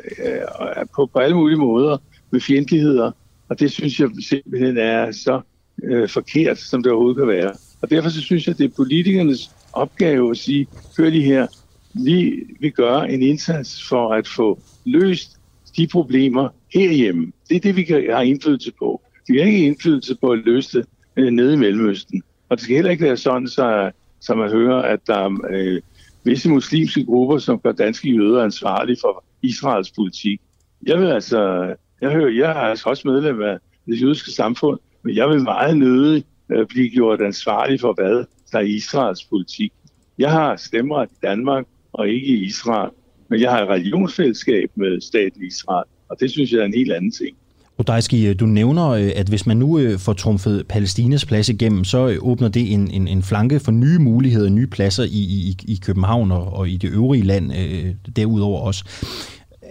[0.96, 1.98] på, på alle mulige måder
[2.32, 3.12] med fjendtligheder,
[3.50, 5.42] og det synes jeg simpelthen er så
[5.84, 7.54] øh, forkert, som det overhovedet kan være.
[7.82, 11.48] Og derfor så synes jeg, at det er politikernes opgave at sige, hør lige her,
[11.94, 15.38] vi vil gøre en indsats for at få løst
[15.78, 17.32] de problemer herhjemme.
[17.50, 19.02] Det er det, vi kan indflydelse på.
[19.28, 22.24] Vi har ikke indflydelse på at løse det øh, nede i Mellemøsten.
[22.50, 25.82] Og det skal heller ikke være sådan, så, så man hører, at der er øh,
[26.24, 30.42] visse muslimske grupper, som gør danske jøder ansvarlige for Israels politik.
[30.88, 35.16] Jeg vil altså, jeg, hører, jeg er altså også medlem af det jødiske samfund, men
[35.16, 39.74] jeg vil meget nødig øh, blive gjort ansvarlig for, hvad der er Israels politik.
[40.18, 42.92] Jeg har stemmeret i Danmark og ikke i Israel,
[43.30, 46.92] men jeg har et religionsfællesskab med staten Israel, og det synes jeg er en helt
[46.92, 47.38] anden ting.
[47.78, 51.84] Odejski, øh, du nævner, øh, at hvis man nu øh, får trumfet Palæstinas plads igennem,
[51.84, 55.80] så åbner det en, en, en flanke for nye muligheder, nye pladser i, i, i
[55.86, 58.86] København og, og i det øvrige land øh, derudover også.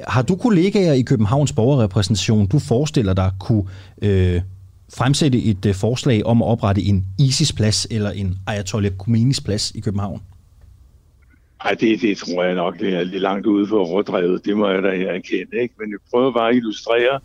[0.09, 3.65] Har du kollegaer i Københavns borgerrepræsentation, du forestiller dig kunne
[4.03, 4.41] øh,
[4.95, 9.81] fremsætte et øh, forslag om at oprette en ISIS-plads eller en Ayatollah Khomeinis plads i
[9.81, 10.21] København?
[11.65, 14.45] Ej, det, det tror jeg nok, det er lidt langt ude for overdrevet.
[14.45, 15.63] Det må jeg da erkende.
[15.63, 15.75] Ikke?
[15.79, 17.21] Men jeg prøver bare at illustrere,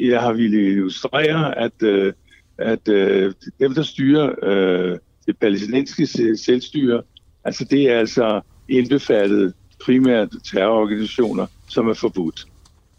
[0.00, 2.12] jeg har ville illustrere, at, øh,
[2.58, 7.02] at øh, dem, der styrer øh, det palæstinensiske selvstyre,
[7.44, 12.46] altså det er altså indbefattet primært terrororganisationer, som er forbudt.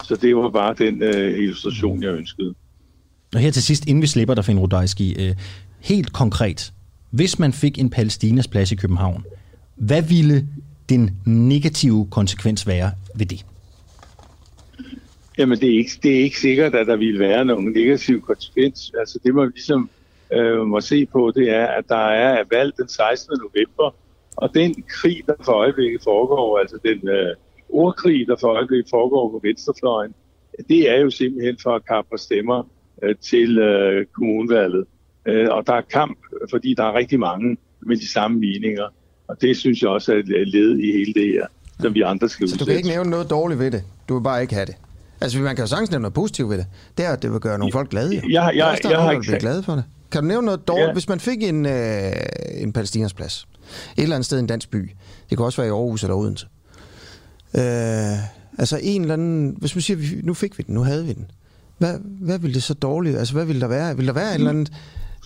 [0.03, 2.53] Så det var bare den øh, illustration, jeg ønskede.
[3.33, 5.35] Og her til sidst, inden vi slipper der, Finn Rudajski, øh,
[5.79, 6.73] helt konkret,
[7.09, 9.25] hvis man fik en Palæstinas plads i København,
[9.87, 10.47] hvad ville
[10.89, 13.45] den negative konsekvens være ved det?
[15.37, 18.91] Jamen, det er, ikke, det er ikke sikkert, at der vil være nogen negativ konsekvens.
[18.99, 19.89] Altså, det man ligesom
[20.33, 23.37] øh, må se på, det er, at der er valg den 16.
[23.39, 23.95] november,
[24.35, 27.35] og den krig, der for øjeblikket foregår, altså den øh,
[27.69, 30.13] ordkrig, der for øjeblikket foregår på venstrefløjen,
[30.67, 32.69] det er jo simpelthen for at kappe stemmer
[33.03, 34.85] øh, til øh, kommunvalget.
[35.25, 36.17] Øh, og der er kamp,
[36.49, 38.87] fordi der er rigtig mange med de samme meninger.
[39.31, 41.45] Og det synes jeg også er led i hele det her,
[41.79, 43.83] som vi andre skal Så du kan ikke nævne noget dårligt ved det?
[44.09, 44.75] Du vil bare ikke have det?
[45.21, 46.65] Altså, man kan jo sagtens nævne noget positivt ved det.
[46.97, 48.15] Det er, at det vil gøre nogle folk glade.
[48.15, 48.21] Jo.
[48.21, 49.39] Jeg, jeg, jeg, jeg, jeg har ikke...
[49.39, 49.83] glade for det.
[50.11, 50.87] Kan du nævne noget dårligt?
[50.87, 50.93] Ja.
[50.93, 52.11] Hvis man fik en, øh,
[52.55, 53.47] en palæstinas plads,
[53.97, 54.91] et eller andet sted i en dansk by,
[55.29, 56.47] det kan også være i Aarhus eller Odense,
[57.55, 57.61] øh,
[58.57, 61.31] altså en eller anden, hvis man siger, nu fik vi den, nu havde vi den,
[61.77, 63.97] hvad, hvad ville det så dårligt, altså hvad ville der være?
[63.97, 64.73] Vil der være et eller andet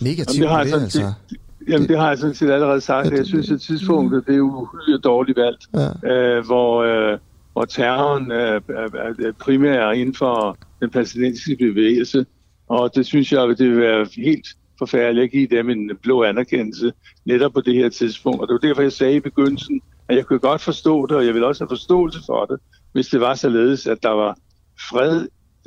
[0.00, 1.12] negativt Jamen, det, har det, altså?
[1.30, 1.36] Det,
[1.68, 3.10] Jamen, det har jeg sådan set allerede sagt.
[3.10, 6.12] Jeg synes, at tidspunktet det er uhyre dårligt valgt, ja.
[6.12, 7.18] øh, hvor, øh,
[7.52, 12.26] hvor terroren er, er, er primær inden for den palæstinensiske bevægelse.
[12.68, 14.46] Og det synes jeg, at det vil være helt
[14.78, 16.92] forfærdeligt at give dem en blå anerkendelse
[17.24, 18.40] netop på det her tidspunkt.
[18.40, 21.26] Og det var derfor, jeg sagde i begyndelsen, at jeg kunne godt forstå det, og
[21.26, 22.60] jeg vil også have forståelse for det,
[22.92, 24.36] hvis det var således, at der var
[24.90, 25.26] fred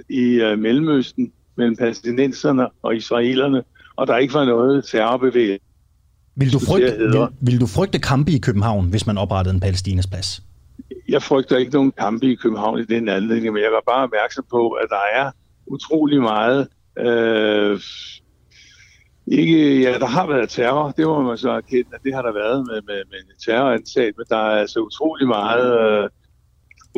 [0.10, 3.64] i uh, Mellemøsten mellem palæstinenserne og israelerne,
[3.96, 5.69] og der ikke var noget terrorbevægelse
[6.36, 10.08] vil du, frygte, vil, vil du frygte kampe i København, hvis man oprettede en Palæstinas
[10.08, 10.44] plads?
[11.10, 14.46] Jeg frygter ikke nogen kampe i København i den anledning, men jeg var bare opmærksom
[14.52, 15.32] på, at der er
[15.68, 16.68] utrolig meget...
[17.00, 17.80] Øh,
[19.32, 22.34] ikke, ja, der har været terror, det må man så erkende, at det har der
[22.34, 26.10] været med, med, med terroransat, men der er altså utrolig meget øh,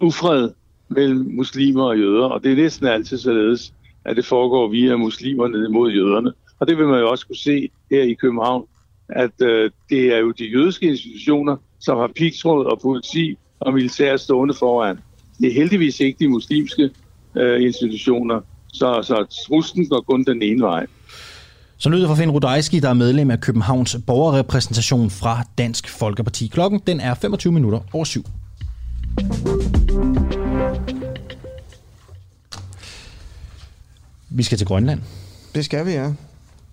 [0.02, 0.50] ufred
[0.90, 3.74] mellem muslimer og jøder, og det er næsten altid således,
[4.06, 6.34] at det foregår via muslimerne mod jøderne.
[6.60, 8.66] Og det vil man jo også kunne se her i København
[9.12, 14.18] at øh, det er jo de jødiske institutioner, som har pigtråd og politi og militær
[14.18, 15.00] stående foran.
[15.40, 16.90] Det er heldigvis ikke de muslimske
[17.36, 20.86] øh, institutioner, så, så truslen går kun den ene vej.
[21.78, 26.48] Så lyder fra Finn Rudajski, der er medlem af Københavns borgerrepræsentation fra Dansk Folkeparti.
[26.48, 28.24] Klokken den er 25 minutter over syv.
[34.30, 35.02] Vi skal til Grønland.
[35.56, 36.12] Det skal vi, ja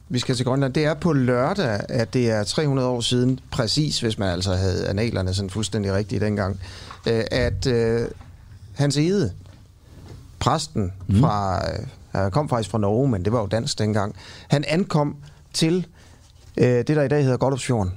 [0.09, 0.73] vi skal til Grønland.
[0.73, 4.88] Det er på lørdag, at det er 300 år siden, præcis hvis man altså havde
[4.88, 6.61] analerne sådan fuldstændig rigtigt dengang,
[7.09, 8.09] øh, at øh,
[8.75, 9.33] Hans Ede,
[10.38, 11.21] præsten mm.
[11.21, 14.14] fra, øh, han kom faktisk fra Norge, men det var jo dansk dengang,
[14.49, 15.16] han ankom
[15.53, 15.87] til
[16.57, 17.92] det, der i dag hedder Godopsfjorden,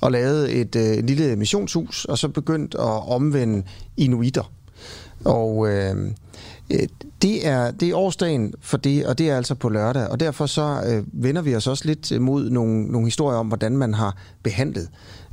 [0.00, 3.62] og lavede et, et lille missionshus, og så begyndte at omvende
[3.96, 4.52] inuitter.
[5.24, 6.10] Og øh, øh,
[6.70, 6.88] Øh,
[7.22, 10.08] det, er, det er årsdagen for det, og det er altså på lørdag.
[10.08, 13.46] Og derfor så øh, vender vi os også lidt øh, mod nogle, nogle historier om,
[13.46, 14.88] hvordan man har behandlet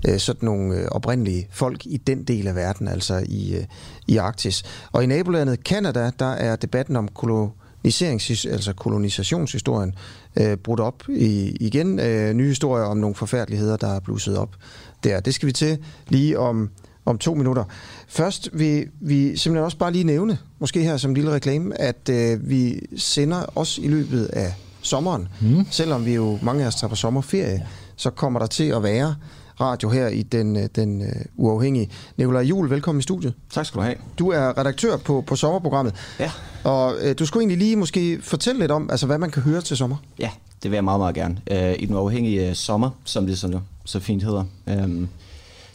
[0.08, 3.64] øh, sådan nogle øh, oprindelige folk i den del af verden, altså i, øh,
[4.08, 4.64] i Arktis.
[4.92, 9.96] Og i nabolandet Kanada, der er debatten om koloniserings, altså kolonisationshistorien
[10.36, 12.00] øh, brudt op i, igen.
[12.00, 14.56] Øh, nye historier om nogle forfærdeligheder, der er blusset op
[15.04, 15.20] der.
[15.20, 15.78] Det skal vi til
[16.10, 16.70] lige om,
[17.06, 17.64] om to minutter.
[18.08, 22.10] Først vil vi simpelthen også bare lige nævne, måske her som en lille reklame, at
[22.10, 25.66] øh, vi sender også i løbet af sommeren, mm.
[25.72, 27.60] selvom vi jo mange af os tager på sommerferie, ja.
[27.96, 29.16] så kommer der til at være
[29.62, 31.90] radio her i den, øh, den uh, uafhængige.
[32.18, 33.34] Nikolaj Jul, velkommen i studiet.
[33.52, 33.96] Tak skal du have.
[34.20, 35.96] Du er redaktør på, på sommerprogrammet.
[36.20, 36.32] Ja.
[36.64, 39.62] Og uh, du skulle egentlig lige måske fortælle lidt om, altså, hvad man kan høre
[39.62, 39.98] til sommer.
[40.20, 40.30] Ja,
[40.64, 41.38] det vil jeg meget, meget gerne.
[41.52, 44.44] Uh, I den uafhængige uh, sommer, som det så, så fint hedder,
[44.84, 45.10] um,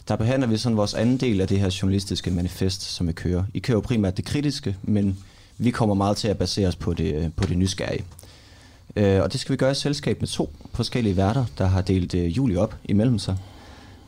[0.09, 3.43] der behandler vi sådan vores anden del af det her journalistiske manifest, som vi kører.
[3.53, 5.17] I kører primært det kritiske, men
[5.57, 8.05] vi kommer meget til at basere os på det, øh, på det nysgerrige.
[8.95, 12.15] Øh, og det skal vi gøre i selskab med to forskellige værter, der har delt
[12.15, 13.37] øh, juli op imellem sig.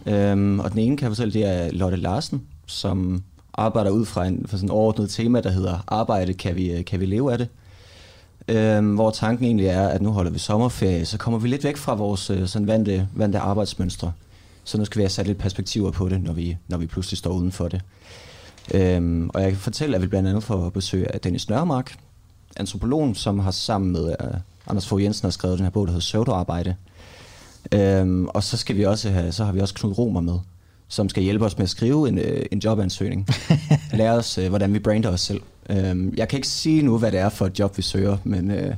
[0.06, 4.26] Øhm, og den ene kan jeg fortælle, det er Lotte Larsen, som arbejder ud fra
[4.26, 7.38] en for sådan overordnet tema, der hedder Arbejde, kan vi, øh, kan vi leve af
[7.38, 7.48] det?
[8.48, 11.78] Øhm, hvor tanken egentlig er, at nu holder vi sommerferie, så kommer vi lidt væk
[11.78, 14.12] fra vores øh, sådan vante, vante arbejdsmønstre.
[14.64, 17.18] Så nu skal vi have sat lidt perspektiver på det, når vi, når vi pludselig
[17.18, 17.82] står uden for det.
[18.74, 21.96] Øhm, og jeg kan fortælle, at vi blandt andet får besøg af Dennis Nørmark,
[22.58, 25.92] antropologen, som har sammen med uh, Anders Fogh Jensen har skrevet den her bog, der
[25.92, 26.76] hedder Søvdearbejde,
[27.72, 30.40] Øhm, og så skal vi også have, så har vi også Knud Romer med,
[30.88, 33.28] som skal hjælpe os med at skrive en, øh, en jobansøgning.
[33.94, 35.42] Lære os, øh, hvordan vi brander os selv.
[35.70, 38.52] Øhm, jeg kan ikke sige nu, hvad det er for et job, vi søger, men
[38.52, 38.76] øh,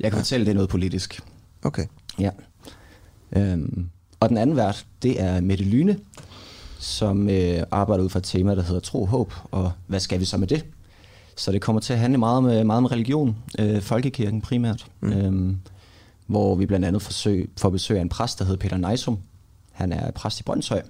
[0.00, 1.20] jeg kan fortælle, at det er noget politisk.
[1.62, 1.86] Okay.
[2.18, 2.30] Ja.
[3.36, 3.88] Øhm,
[4.24, 5.98] og den anden vært, det er Mette Lyne,
[6.78, 10.20] som øh, arbejder ud fra et tema, der hedder tro og håb, og hvad skal
[10.20, 10.64] vi så med det?
[11.36, 14.86] Så det kommer til at handle meget med, meget med religion, øh, folkekirken primært.
[15.00, 15.12] Mm.
[15.12, 15.56] Øhm,
[16.26, 19.18] hvor vi blandt andet forsøg, får besøg af en præst, der hedder Peter Neisum.
[19.72, 20.82] Han er præst i Brøndshøj,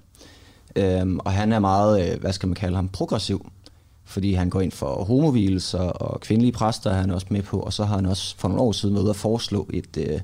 [0.76, 3.50] øhm, og han er meget, øh, hvad skal man kalde ham, progressiv,
[4.04, 7.72] fordi han går ind for homovilelser og kvindelige præster er han også med på, og
[7.72, 10.20] så har han også for nogle år siden været ude at foreslå et øh,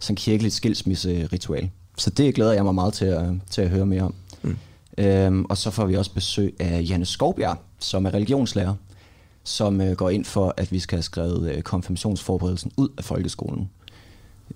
[0.00, 1.70] sådan kirkeligt skilsmisseritual.
[1.98, 4.14] Så det glæder jeg mig meget til at, til at høre mere om.
[4.42, 4.56] Mm.
[4.98, 8.74] Øhm, og så får vi også besøg af Janne Skovbjerg, som er religionslærer,
[9.44, 13.70] som øh, går ind for, at vi skal have skrevet øh, konfirmationsforberedelsen ud af folkeskolen.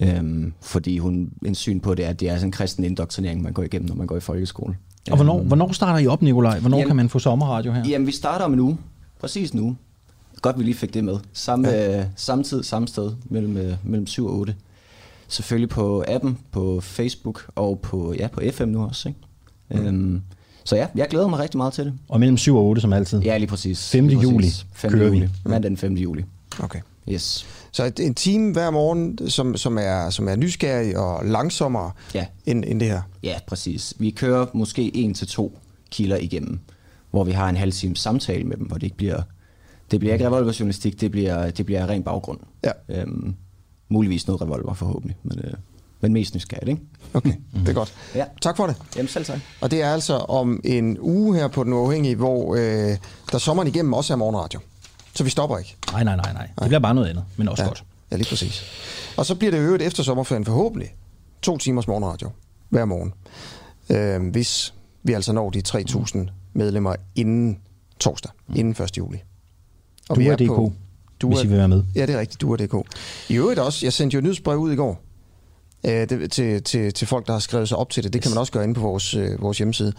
[0.01, 3.43] Øhm, fordi hun en syn på det er, at det er sådan en kristen indoktrinering,
[3.43, 4.77] man går igennem, når man går i folkeskole.
[5.11, 6.59] Og hvornår, øhm, hvornår starter I op, Nikolaj?
[6.59, 7.85] Hvornår jamen, kan man få sommerradio her?
[7.89, 8.79] Jamen, vi starter om en uge.
[9.21, 9.77] Præcis uge.
[10.43, 11.17] Godt, vi lige fik det med.
[11.33, 12.01] Samme, ja.
[12.01, 14.55] øh, samme tid, samme sted, mellem, øh, mellem 7 og 8.
[15.29, 19.09] Selvfølgelig på appen, på Facebook og på, ja, på FM nu også.
[19.09, 19.21] Ikke?
[19.83, 19.87] Mm.
[19.87, 20.23] Øhm,
[20.65, 21.95] så ja, jeg glæder mig rigtig meget til det.
[22.09, 23.21] Og mellem 7 og 8 som altid?
[23.21, 23.91] Ja, lige præcis.
[23.91, 24.09] 5.
[24.09, 24.91] Lige juli 5.
[24.91, 25.21] kører juli.
[25.21, 25.29] vi.
[25.45, 25.95] Mandag den 5.
[25.95, 26.25] juli.
[26.63, 26.81] Okay.
[27.09, 27.47] Yes.
[27.73, 32.27] Så en time hver morgen, som, som, er, som er nysgerrig og langsommere Ja.
[32.47, 33.03] end, end det her.
[33.23, 33.95] Ja, præcis.
[33.99, 35.59] Vi kører måske en til to
[35.91, 36.59] kilder igennem,
[37.11, 39.23] hvor vi har en halv time samtale med dem, hvor det ikke bliver...
[39.91, 42.39] Det bliver ikke revolverjournalistik, det bliver, det bliver ren baggrund.
[42.65, 42.71] Ja.
[42.89, 43.35] Øhm,
[43.89, 45.53] muligvis noget revolver forhåbentlig, men, øh,
[46.01, 46.83] men mest nysgerrigt, ikke?
[47.15, 47.95] Okay, det er godt.
[48.15, 48.25] Ja.
[48.43, 48.77] Tak for det.
[48.97, 49.41] Jamen selv tak.
[49.61, 52.97] Og det er altså om en uge her på Den Uafhængige, hvor øh,
[53.33, 54.61] der sommeren igennem også er morgenradio.
[55.15, 55.77] Så vi stopper ikke.
[55.93, 56.47] Nej, nej, nej, nej.
[56.59, 57.69] Det bliver bare noget andet, men også ja.
[57.69, 57.85] godt.
[58.11, 58.63] Ja, lige præcis.
[59.17, 60.95] Og så bliver det øvrigt efter sommerferien forhåbentlig
[61.43, 62.31] to timers morgenradio
[62.69, 63.13] hver morgen.
[63.91, 66.19] Øh, hvis vi altså når de 3.000
[66.53, 67.59] medlemmer inden
[68.01, 68.55] torsdag, mm.
[68.57, 68.99] inden 1.
[68.99, 69.19] juli.
[70.09, 70.73] Og vi er DK,
[71.25, 71.83] hvis I vil være med.
[71.95, 72.75] Ja, det er rigtigt, du er DK.
[73.29, 75.03] I øvrigt også, jeg sendte jo et nyhedsbrev ud i går
[75.87, 78.13] øh, det, til, til, til folk, der har skrevet sig op til det.
[78.13, 79.93] Det kan man også gøre inde på vores, øh, vores hjemmeside.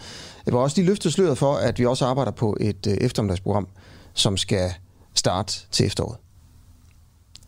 [0.46, 3.68] Jeg var også lige løftet sløret for, at vi også arbejder på et øh, eftermiddagsprogram,
[4.14, 4.72] som skal
[5.14, 6.16] starte til efteråret.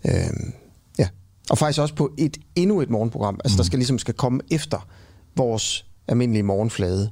[0.04, 0.52] Øh,
[0.98, 1.08] ja.
[1.50, 3.56] Og faktisk også på et endnu et morgenprogram, altså mm.
[3.56, 4.88] der skal ligesom skal komme efter
[5.36, 7.10] vores almindelige morgenflade,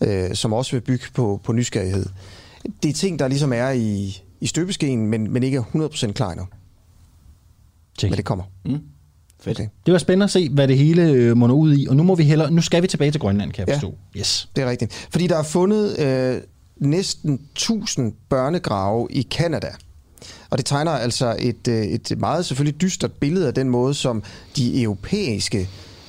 [0.00, 2.06] øh, som også vil bygge på, på nysgerrighed.
[2.82, 6.30] Det er ting, der ligesom er i, i støbeskeen, men, men ikke er 100% klar
[6.30, 6.46] endnu.
[7.98, 8.10] Check.
[8.10, 8.44] Men det kommer.
[8.64, 8.78] Mm.
[9.40, 9.58] Fedt.
[9.60, 9.68] Okay.
[9.86, 12.14] Det var spændende at se, hvad det hele øh, munder ud i, og nu må
[12.14, 13.74] vi hellere, nu skal vi tilbage til Grønland, kan jeg Ja.
[13.74, 13.94] forstå.
[14.16, 14.48] Yes.
[14.56, 15.08] Det er rigtigt.
[15.10, 16.40] Fordi der er fundet øh,
[16.76, 19.70] næsten 1000 børnegrave i Kanada.
[20.50, 24.22] Og det tegner altså et, øh, et meget selvfølgelig dystert billede af den måde, som
[24.56, 25.68] de europæiske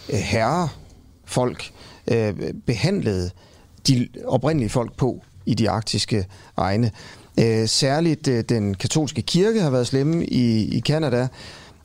[0.09, 1.71] øh, herrefolk
[2.11, 2.33] øh,
[2.65, 3.31] behandlede
[3.87, 6.25] de oprindelige folk på i de arktiske
[6.57, 6.91] egne.
[7.39, 11.27] Øh, særligt øh, den katolske kirke har været slemme i, i Kanada.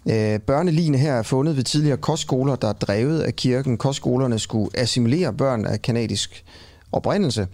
[0.09, 3.79] Øh, børneligene her er fundet ved tidligere kostskoler, der er drevet af kirken.
[3.79, 6.45] Kostskolerne skulle assimilere børn af kanadisk
[6.93, 7.47] oprindelse.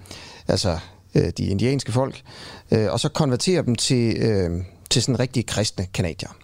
[0.49, 0.79] Altså
[1.15, 2.23] øh, de indianske folk,
[2.71, 4.51] øh, og så konvertere dem til, øh,
[4.91, 6.37] til sådan rigtige kristne kanadier.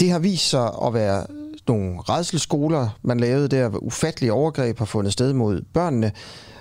[0.00, 1.26] Det har vist sig at være
[1.68, 6.12] nogle redselsskoler, man lavede der, hvor ufattelige overgreb har fundet sted mod børnene.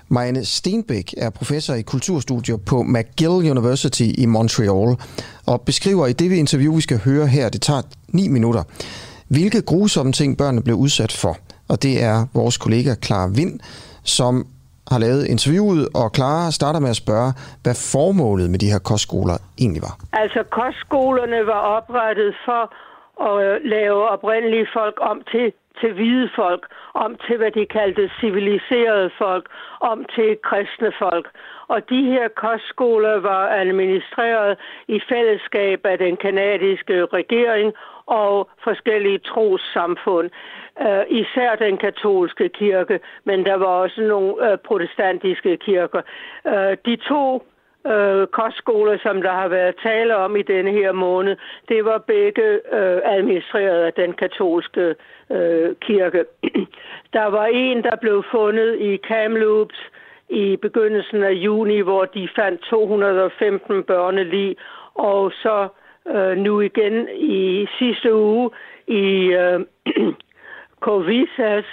[0.09, 4.97] Marianne Stenbæk er professor i kulturstudier på McGill University i Montreal,
[5.47, 8.63] og beskriver i det vi interview, vi skal høre her, det tager 9 minutter,
[9.29, 11.37] hvilke grusomme ting børnene blev udsat for.
[11.69, 13.59] Og det er vores kollega Clara Vind,
[14.03, 14.47] som
[14.91, 19.37] har lavet interviewet, og Clara starter med at spørge, hvad formålet med de her kostskoler
[19.59, 19.95] egentlig var.
[20.13, 22.61] Altså kostskolerne var oprettet for
[23.27, 25.45] at øh, lave oprindelige folk om til,
[25.79, 26.63] til hvide folk,
[26.95, 29.45] om til hvad de kaldte civiliserede folk,
[29.79, 31.27] om til kristne folk.
[31.67, 37.73] Og de her kostskoler var administreret i fællesskab af den kanadiske regering
[38.05, 40.29] og forskellige trossamfund.
[40.81, 46.01] Øh, især den katolske kirke, men der var også nogle øh, protestantiske kirker.
[46.47, 47.43] Øh, de to
[47.93, 51.35] øh, kostskoler, som der har været tale om i denne her måned,
[51.69, 54.95] det var begge øh, administreret af den katolske
[55.31, 56.25] øh, kirke.
[57.17, 59.79] der var en, der blev fundet i Kamloops
[60.29, 64.57] i begyndelsen af juni, hvor de fandt 215 børnelig,
[64.93, 65.67] og så
[66.07, 68.49] øh, nu igen i sidste uge
[68.87, 69.59] i øh,
[70.85, 71.65] Covisas,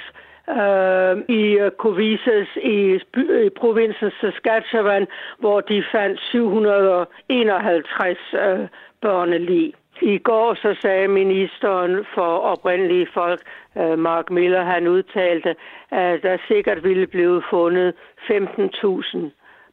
[0.51, 2.99] øh, i øh, Covisas i,
[3.47, 5.07] i provinsen Saskatchewan,
[5.39, 8.69] hvor de fandt 751 øh,
[9.01, 9.75] børnelig.
[10.03, 13.41] I går så sagde ministeren for oprindelige folk,
[13.79, 15.57] øh, Mark Miller, han udtalte,
[15.91, 17.95] at der sikkert ville blive fundet
[18.31, 19.19] 15.000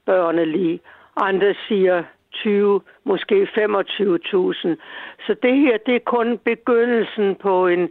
[0.06, 0.82] børnelig.
[1.18, 2.04] Andre siger
[2.34, 4.76] 20, måske 25.000.
[5.26, 7.90] Så det her, det er kun begyndelsen på en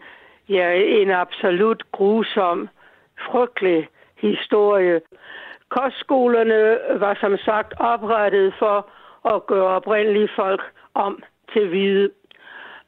[0.48, 2.68] ja, en absolut grusom,
[3.30, 5.00] frygtelig historie.
[5.68, 8.90] Kostskolerne var som sagt oprettet for
[9.34, 10.62] at gøre oprindelige folk
[10.94, 12.10] om til hvide.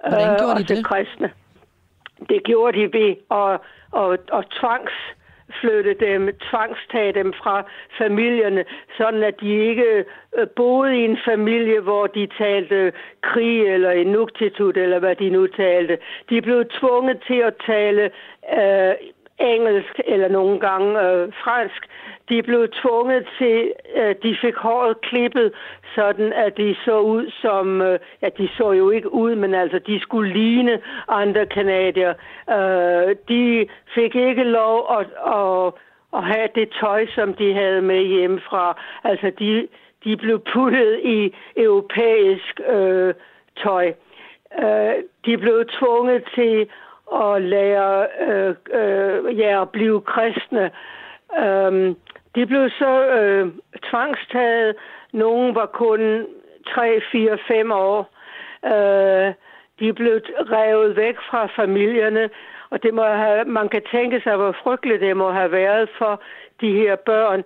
[0.08, 0.86] Hvordan gjorde de øh, det?
[0.86, 1.32] kristne.
[2.28, 3.60] Det gjorde de ved at,
[4.02, 4.92] at, at tvangs
[5.60, 7.64] flytte dem, tvangstage dem fra
[7.98, 8.64] familierne,
[8.96, 10.04] sådan at de ikke
[10.38, 15.46] øh, boede i en familie, hvor de talte krig eller inuktitut, eller hvad de nu
[15.46, 15.98] talte.
[16.30, 18.10] De blev tvunget til at tale
[18.58, 18.94] øh,
[19.40, 21.86] engelsk eller nogle gange øh, fransk.
[22.30, 25.52] De blev tvunget til, at de fik håret klippet,
[25.94, 29.78] sådan at de så ud som, øh, ja, de så jo ikke ud, men altså,
[29.78, 32.14] de skulle ligne andre kanadier.
[32.50, 35.72] Øh, de fik ikke lov at, at,
[36.16, 38.82] at have det tøj, som de havde med hjemmefra.
[39.04, 39.68] Altså, de,
[40.04, 43.14] de blev puttet i europæisk øh,
[43.62, 43.92] tøj.
[45.26, 46.68] De blev tvunget til
[47.14, 50.70] at lære øh, øh, ja, at blive kristne.
[51.38, 51.94] Øh,
[52.34, 53.52] de blev så øh,
[53.90, 54.76] tvangstaget.
[55.12, 56.26] Nogle var kun
[56.74, 58.10] 3, 4, 5 år.
[58.64, 59.34] Øh,
[59.80, 60.20] de blev
[60.56, 62.30] revet væk fra familierne,
[62.70, 66.22] og det må have, man kan tænke sig, hvor frygteligt det må have været for
[66.60, 67.44] de her børn,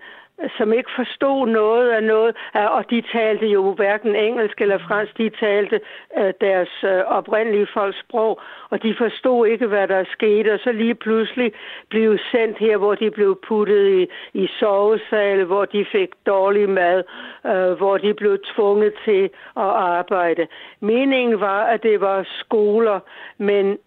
[0.57, 5.31] som ikke forstod noget af noget, og de talte jo hverken engelsk eller fransk, de
[5.31, 5.81] talte
[6.19, 10.73] øh, deres øh, oprindelige folks sprog, og de forstod ikke, hvad der skete, og så
[10.73, 11.53] lige pludselig
[11.89, 14.07] blev sendt her, hvor de blev puttet i,
[14.43, 17.03] i sovesal, hvor de fik dårlig mad,
[17.47, 19.25] øh, hvor de blev tvunget til
[19.57, 20.47] at arbejde.
[20.81, 23.01] Meningen var, at det var skoler,
[23.39, 23.79] men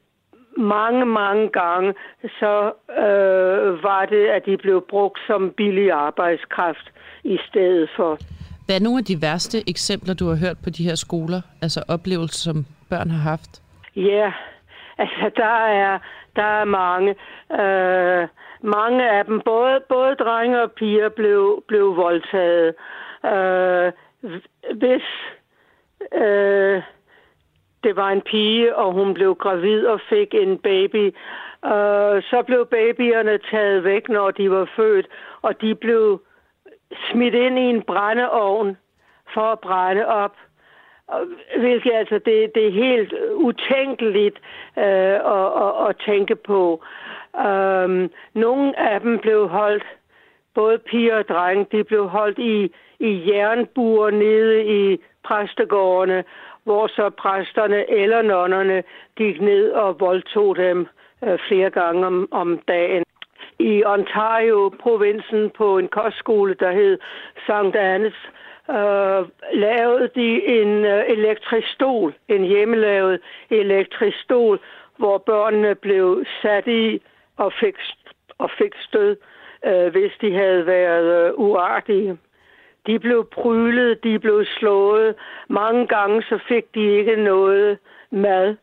[0.57, 1.93] mange, mange gange,
[2.39, 6.91] så øh, var det, at de blev brugt som billig arbejdskraft
[7.23, 8.17] i stedet for.
[8.65, 11.41] Hvad er nogle af de værste eksempler, du har hørt på de her skoler?
[11.61, 13.61] Altså oplevelser, som børn har haft?
[13.95, 14.31] Ja,
[15.03, 15.99] altså der er,
[16.35, 17.15] der er mange.
[17.61, 18.27] Øh,
[18.61, 22.73] mange af dem, både, både drenge og piger, blev, blev voldtaget.
[23.25, 23.91] Øh,
[24.73, 25.07] hvis...
[26.13, 26.81] Øh,
[27.83, 31.05] det var en pige, og hun blev gravid og fik en baby.
[31.65, 35.08] Øh, så blev babyerne taget væk, når de var født,
[35.41, 36.21] og de blev
[37.12, 38.77] smidt ind i en brændeovn
[39.33, 40.35] for at brænde op.
[41.60, 44.35] Hvilket altså, det, det er helt utænkeligt
[44.77, 44.83] øh,
[45.35, 46.83] at, at, at tænke på.
[47.33, 49.85] Um, nogle af dem blev holdt,
[50.56, 56.23] både piger og drenge, de blev holdt i, i jernbuer nede i præstegårdene,
[56.67, 58.83] hvor så præsterne eller nonnerne
[59.15, 60.87] gik ned og voldtog dem
[61.23, 63.03] øh, flere gange om, om dagen.
[63.59, 66.97] I Ontario-provinsen på en kostskole, der hed
[67.45, 67.75] St.
[67.75, 68.17] Annes,
[68.69, 69.21] øh,
[69.53, 74.59] lavede de en øh, elektrisk stol, en hjemmelavet elektrisk stol,
[74.97, 77.01] hvor børnene blev sat i
[77.37, 77.75] og fik,
[78.37, 79.15] og fik stød,
[79.65, 82.17] øh, hvis de havde været øh, uartige.
[82.88, 85.15] De blev prylet, de blev slået.
[85.50, 87.77] Mange gange så fik de ikke noget
[88.12, 88.56] mad.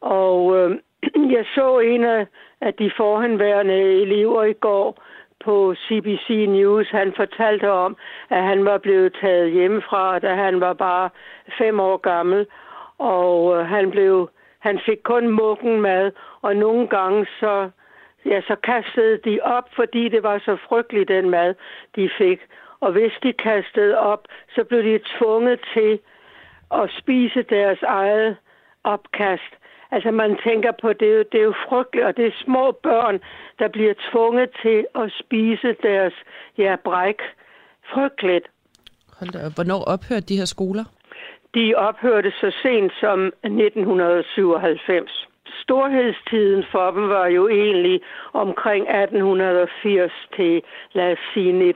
[0.00, 0.70] Og øh,
[1.36, 2.26] jeg så en af,
[2.60, 5.02] af de forhenværende elever i går
[5.44, 6.90] på CBC News.
[6.90, 7.96] Han fortalte om,
[8.30, 11.10] at han var blevet taget hjemmefra, da han var bare
[11.58, 12.46] fem år gammel.
[12.98, 16.12] Og øh, han blev han fik kun mukken mad,
[16.42, 17.70] og nogle gange så,
[18.24, 21.54] ja, så kastede de op, fordi det var så frygteligt, den mad,
[21.96, 22.40] de fik.
[22.80, 24.24] Og hvis de kastede op,
[24.54, 25.98] så blev de tvunget til
[26.74, 28.36] at spise deres eget
[28.84, 29.52] opkast.
[29.90, 33.20] Altså man tænker på, det, det er jo frygteligt, og det er små børn,
[33.58, 36.14] der bliver tvunget til at spise deres
[36.58, 37.20] ja, bræk.
[37.94, 38.46] Frygteligt.
[39.18, 39.38] Hold da.
[39.54, 40.84] Hvornår ophørte de her skoler?
[41.54, 45.17] De ophørte så sent som 1997.
[45.68, 48.00] Storhedstiden for dem var jo egentlig
[48.32, 50.62] omkring 1880 til,
[50.92, 51.74] lad os sige, 1970-1980.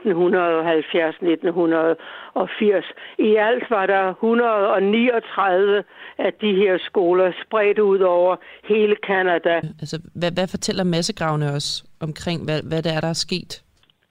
[3.17, 5.83] I alt var der 139
[6.17, 9.55] af de her skoler spredt ud over hele Kanada.
[9.81, 13.63] Altså, hvad, hvad fortæller massegravene os omkring, hvad, hvad det er, der er sket?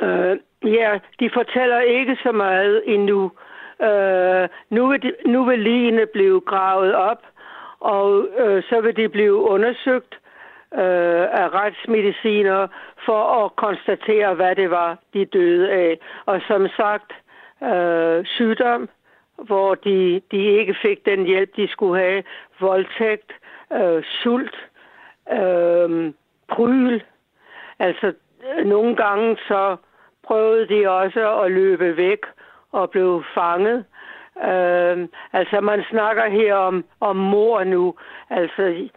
[0.03, 0.37] Uh,
[0.79, 3.33] ja, de fortæller ikke så meget endnu.
[3.89, 7.23] Øh, nu, vil de, nu vil ligene blive gravet op,
[7.83, 10.15] og øh, så vil de blive undersøgt
[10.75, 12.69] øh, af retsmediciner
[13.07, 15.99] for at konstatere, hvad det var, de døde af.
[16.27, 17.13] Og som sagt,
[17.63, 18.89] øh, sygdom,
[19.37, 22.23] hvor de, de ikke fik den hjælp, de skulle have,
[22.61, 23.33] voldtægt,
[23.73, 24.57] øh, sult,
[25.33, 26.13] øh,
[26.49, 27.01] pryl.
[27.79, 28.13] Altså,
[28.65, 29.77] nogle gange så
[30.23, 32.21] prøvede de også at løbe væk
[32.73, 33.85] og blev fanget.
[34.39, 37.95] Øh, altså, man snakker her om, om mor nu.
[38.31, 38.89] Altså,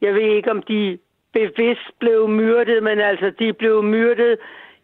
[0.00, 0.98] jeg ved ikke, om de
[1.32, 4.38] bevidst blev myrdet, men altså, de blev myrdet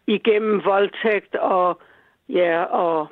[0.07, 1.79] igennem voldtægt og,
[2.29, 3.07] ja, og,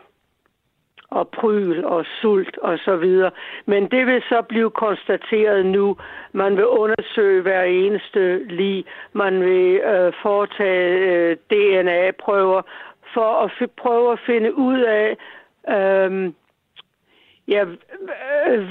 [1.10, 3.32] og pryl og sult og så videre.
[3.66, 5.98] Men det vil så blive konstateret nu.
[6.32, 8.84] Man vil undersøge hver eneste lige.
[9.14, 12.62] Man vil øh, foretage øh, DNA-prøver
[13.14, 15.18] for at f- prøve at finde ud af,
[15.70, 16.32] øh,
[17.48, 17.64] ja,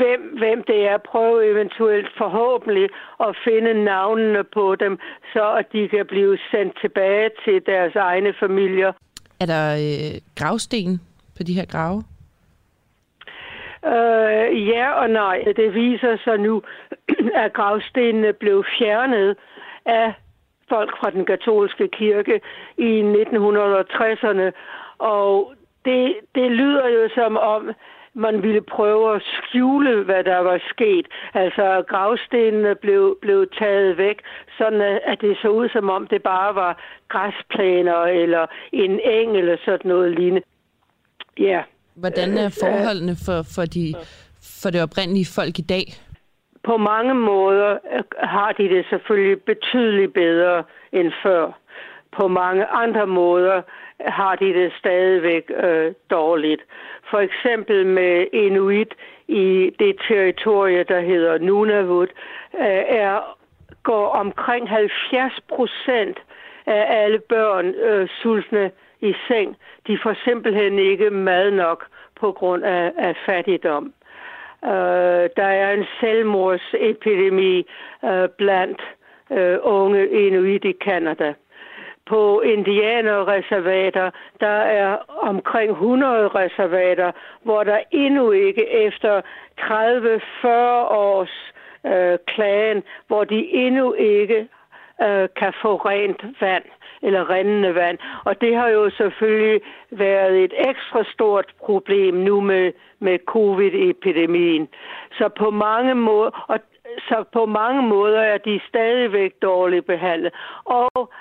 [0.01, 0.99] hvem, hvem det er.
[0.99, 2.89] Prøve eventuelt forhåbentlig
[3.21, 4.99] at finde navnene på dem,
[5.33, 8.93] så at de kan blive sendt tilbage til deres egne familier.
[9.41, 11.01] Er der øh, gravsten
[11.37, 12.03] på de her grave?
[13.87, 15.45] Øh, ja og nej.
[15.57, 16.63] Det viser sig nu,
[17.45, 19.37] at gravstenene blev fjernet
[19.87, 20.13] af
[20.69, 22.41] folk fra den katolske kirke
[22.79, 24.51] i 1960'erne.
[24.99, 25.55] Og
[25.85, 27.71] det, det lyder jo som om,
[28.15, 31.07] man ville prøve at skjule, hvad der var sket.
[31.35, 34.19] Altså, gravstenene blev, blev taget væk,
[34.59, 39.57] sådan at det så ud som om, det bare var græsplæner eller en eng eller
[39.65, 40.43] sådan noget lignende.
[41.39, 41.63] Ja.
[41.95, 43.95] Hvordan er forholdene for, for, de,
[44.63, 45.85] for det oprindelige folk i dag?
[46.65, 47.79] På mange måder
[48.19, 51.61] har de det selvfølgelig betydeligt bedre end før.
[52.17, 53.63] På mange andre måder
[54.01, 56.63] har de det stadigvæk øh, dårligt.
[57.11, 58.95] For eksempel med Inuit
[59.29, 62.11] i det territorie, der hedder Nunavut,
[62.55, 63.37] øh, er,
[63.83, 66.19] går omkring 70 procent
[66.67, 68.71] af alle børn øh, sultne
[69.01, 69.57] i seng.
[69.87, 71.87] De får simpelthen ikke mad nok
[72.21, 73.93] på grund af, af fattigdom.
[74.65, 77.67] Øh, der er en selvmordsepidemi
[78.05, 78.83] øh, blandt
[79.31, 81.35] øh, unge inuit i Kanada.
[82.07, 89.21] På indianerreservater, der er omkring 100 reservater, hvor der endnu ikke efter
[89.61, 90.47] 30-40
[90.91, 91.53] års
[91.87, 94.49] øh, klagen, hvor de endnu ikke
[95.03, 96.65] øh, kan få rent vand
[97.03, 97.99] eller rendende vand.
[98.25, 104.69] Og det har jo selvfølgelig været et ekstra stort problem nu med, med covid-epidemien.
[105.13, 106.61] Så på mange måder, og
[107.09, 110.33] så på mange måder er de stadigvæk dårligt behandlet.
[110.65, 111.13] Og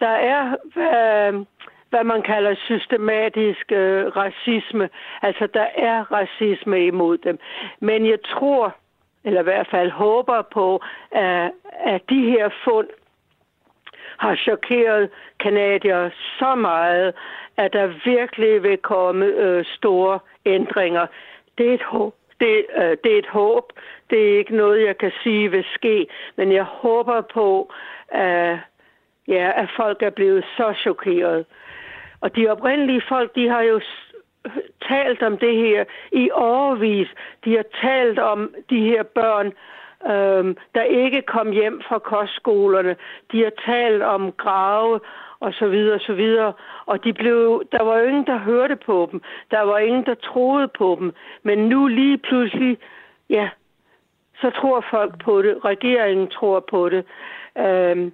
[0.00, 1.44] der er, hvad,
[1.90, 4.88] hvad man kalder systematisk øh, racisme.
[5.22, 7.38] Altså, der er racisme imod dem.
[7.80, 8.74] Men jeg tror,
[9.24, 11.50] eller i hvert fald håber på, at,
[11.84, 12.88] at de her fund
[14.18, 17.14] har chokeret kanadier så meget,
[17.56, 21.06] at der virkelig vil komme øh, store ændringer.
[21.58, 22.14] Det er et håb.
[22.40, 23.72] Det, øh, det er et håb.
[24.10, 27.72] Det er ikke noget, jeg kan sige vil ske, men jeg håber på,
[28.08, 28.58] at,
[29.28, 31.44] ja, at folk er blevet så chokeret.
[32.20, 33.80] Og de oprindelige folk, de har jo
[34.88, 37.08] talt om det her i overvis.
[37.44, 39.52] De har talt om de her børn,
[40.12, 42.96] øhm, der ikke kom hjem fra kostskolerne.
[43.32, 45.00] De har talt om grave
[45.40, 46.52] og så videre, og så videre.
[46.86, 49.22] Og de blev, der var ingen, der hørte på dem.
[49.50, 51.12] Der var ingen, der troede på dem.
[51.42, 52.78] Men nu lige pludselig,
[53.30, 53.48] ja,
[54.40, 55.64] så tror folk på det.
[55.64, 57.04] Regeringen tror på det.
[57.58, 58.12] Øhm,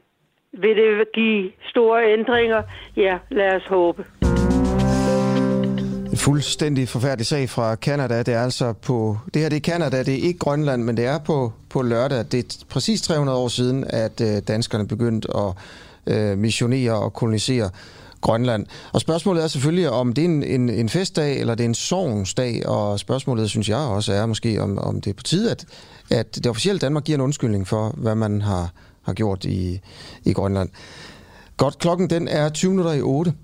[0.52, 2.62] vil det give store ændringer?
[2.96, 4.04] Ja, lad os håbe.
[6.10, 8.18] En fuldstændig forfærdelig sag fra Kanada.
[8.18, 9.18] Det er altså på...
[9.34, 12.18] Det her det er Kanada, det er ikke Grønland, men det er på, på lørdag.
[12.18, 15.52] Det er præcis 300 år siden, at øh, danskerne begyndte at
[16.14, 17.70] øh, missionere og kolonisere
[18.20, 18.66] Grønland.
[18.92, 21.74] Og spørgsmålet er selvfølgelig, om det er en, en, en festdag, eller det er en
[21.74, 25.64] sorgsdag, og spørgsmålet, synes jeg også, er måske, om, om det er på tide, at,
[26.10, 28.72] at det officielle Danmark giver en undskyldning for, hvad man har,
[29.02, 29.80] har gjort i,
[30.24, 30.70] i Grønland.
[31.56, 33.34] Godt, klokken den er 20 minutter i 8.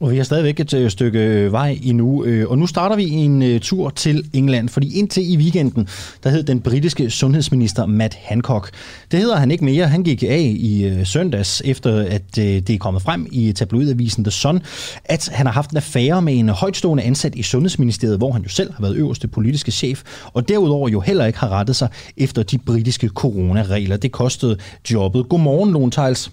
[0.00, 3.10] Og vi har stadigvæk et øh, stykke øh, vej endnu, øh, og nu starter vi
[3.10, 5.88] en tur til England, fordi indtil i weekenden,
[6.24, 8.70] der hed den britiske sundhedsminister Matt Hancock.
[9.10, 9.88] Det hedder han ikke mere.
[9.88, 14.62] Han gik af i søndags, efter at det er kommet frem i tabloidavisen The Sun,
[15.04, 18.48] at han har haft en affære med en højtstående ansat i Sundhedsministeriet, hvor han jo
[18.48, 22.42] selv har været øverste politiske chef, og derudover jo heller ikke har rettet sig efter
[22.42, 23.96] de britiske coronaregler.
[23.96, 24.58] Det kostede
[24.92, 25.28] jobbet.
[25.28, 26.30] Godmorgen, Lone Tejls.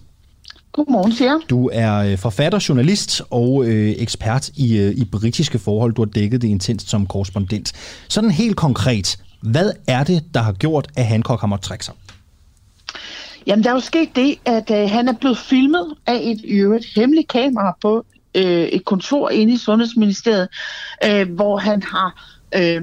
[0.73, 5.93] Godmorgen, siger Du er øh, forfatter, journalist og øh, ekspert i, øh, i britiske forhold.
[5.93, 7.73] Du har dækket det intenst som korrespondent.
[8.09, 11.93] Sådan helt konkret, hvad er det, der har gjort, at Hancock har måttet trække sig?
[13.47, 16.85] Jamen, der er jo sket det, at øh, han er blevet filmet af et øvrigt
[16.95, 18.05] hemmeligt kamera på
[18.35, 20.47] øh, et kontor inde i Sundhedsministeriet,
[21.05, 22.37] øh, hvor han har...
[22.55, 22.81] Øh,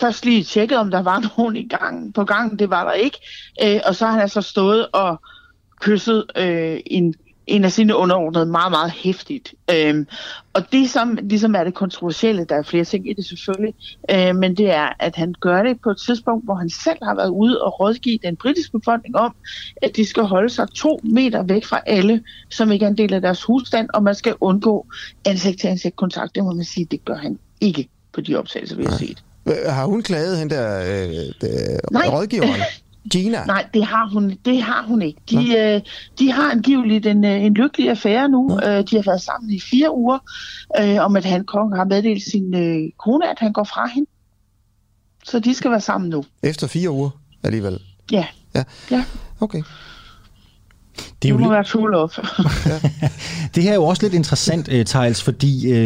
[0.00, 2.14] først lige tjekket, om der var nogen i gang.
[2.14, 3.18] På gangen, det var der ikke.
[3.64, 5.20] Øh, og så har han altså stået og
[5.80, 7.14] kysset øh, en
[7.48, 9.54] en af sine underordnede meget, meget hæftigt.
[9.74, 10.06] Øhm,
[10.52, 13.74] og det, som ligesom er det kontroversielle, der er flere ting i det selvfølgelig,
[14.10, 17.14] øh, men det er, at han gør det på et tidspunkt, hvor han selv har
[17.14, 19.34] været ude og rådgive den britiske befolkning om,
[19.82, 23.14] at de skal holde sig to meter væk fra alle, som ikke er en del
[23.14, 24.86] af deres husstand, og man skal undgå
[25.24, 26.34] ansigt-til-ansigt kontakt.
[26.34, 29.22] Det må man sige, det gør han ikke på de optagelser, vi har set.
[29.66, 32.60] Har hun klaget, hende der øh, rådgiveren?
[33.10, 33.44] Gina?
[33.44, 35.20] Nej, det har hun, det har hun ikke.
[35.30, 35.80] De, øh,
[36.18, 38.60] de har angiveligt en, øh, en lykkelig affære nu.
[38.64, 40.18] Øh, de har været sammen i fire uger,
[40.80, 44.10] øh, om at han har meddelt sin øh, kone, at han går fra hende.
[45.24, 46.24] Så de skal være sammen nu.
[46.42, 47.10] Efter fire uger
[47.42, 47.78] alligevel?
[48.12, 48.26] Ja.
[48.54, 48.64] Ja.
[48.90, 49.04] ja.
[49.40, 49.62] Okay.
[51.22, 52.18] Det, er jo må være full of.
[53.54, 55.76] det her er jo også lidt interessant, uh, Thijs, fordi uh,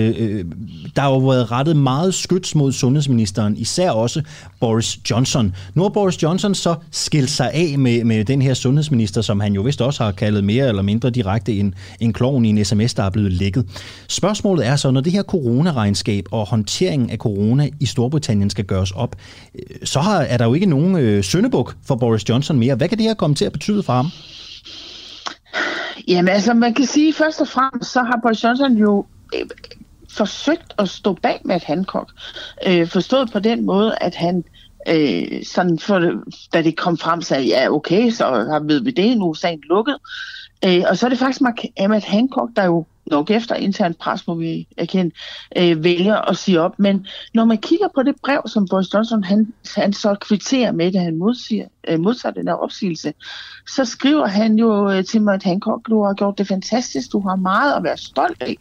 [0.96, 4.22] der har jo været rettet meget skyts mod sundhedsministeren, især også
[4.60, 5.54] Boris Johnson.
[5.74, 9.52] Nu har Boris Johnson så skilt sig af med, med den her sundhedsminister, som han
[9.52, 12.94] jo vist også har kaldet mere eller mindre direkte en, en klovn i en sms,
[12.94, 13.66] der er blevet lækket.
[14.08, 18.90] Spørgsmålet er så, når det her coronaregnskab og håndteringen af corona i Storbritannien skal gøres
[18.90, 19.16] op,
[19.84, 22.74] så har, er der jo ikke nogen uh, søndebuk for Boris Johnson mere.
[22.74, 24.10] Hvad kan det her komme til at betyde for ham?
[26.09, 29.46] Jamen altså, man kan sige først og fremmest, så har Boris Johnson jo øh,
[30.11, 32.11] forsøgt at stå bag med et Hancock.
[32.66, 34.44] Øh, forstået på den måde, at han
[34.88, 36.22] øh, sådan for,
[36.53, 39.61] da det kom frem, sagde, ja okay, så har ved vi det, nu er sagen
[39.68, 39.96] lukket.
[40.64, 41.40] Øh, og så er det faktisk
[41.76, 45.14] Ahmad Hancock, der jo nok efter intern pres, må vi erkende,
[45.56, 46.78] øh, vælger at sige op.
[46.78, 50.92] Men når man kigger på det brev, som Boris Johnson han, han så kvitterer med,
[50.92, 53.12] da han modsiger, øh, modtager den her opsigelse,
[53.68, 57.20] så skriver han jo øh, til mig, at Hancock, du har gjort det fantastisk, du
[57.20, 58.56] har meget at være stolt af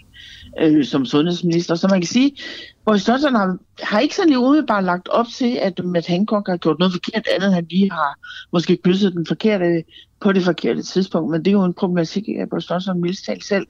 [0.60, 1.76] øh, som sundhedsminister.
[1.76, 2.38] Så man kan sige,
[2.86, 6.58] Boris Johnson har, har ikke sådan lige umiddelbart lagt op til, at Matt Hancock har
[6.58, 8.20] gjort noget forkert, andet han lige har
[8.54, 9.84] måske kysset den forkerte
[10.22, 11.32] på det forkerte tidspunkt.
[11.32, 13.68] Men det er jo en problematik, at Boris Johnson mildstalt selv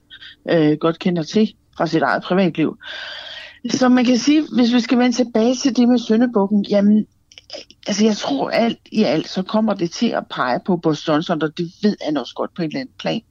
[0.50, 2.76] øh, godt kender til fra sit eget privatliv.
[3.70, 7.06] Så man kan sige, hvis vi skal vende tilbage til det med Søndebukken, jamen
[7.86, 11.42] altså jeg tror alt i alt, så kommer det til at pege på Boris Johnson,
[11.42, 13.22] og det ved han også godt på en eller andet plan.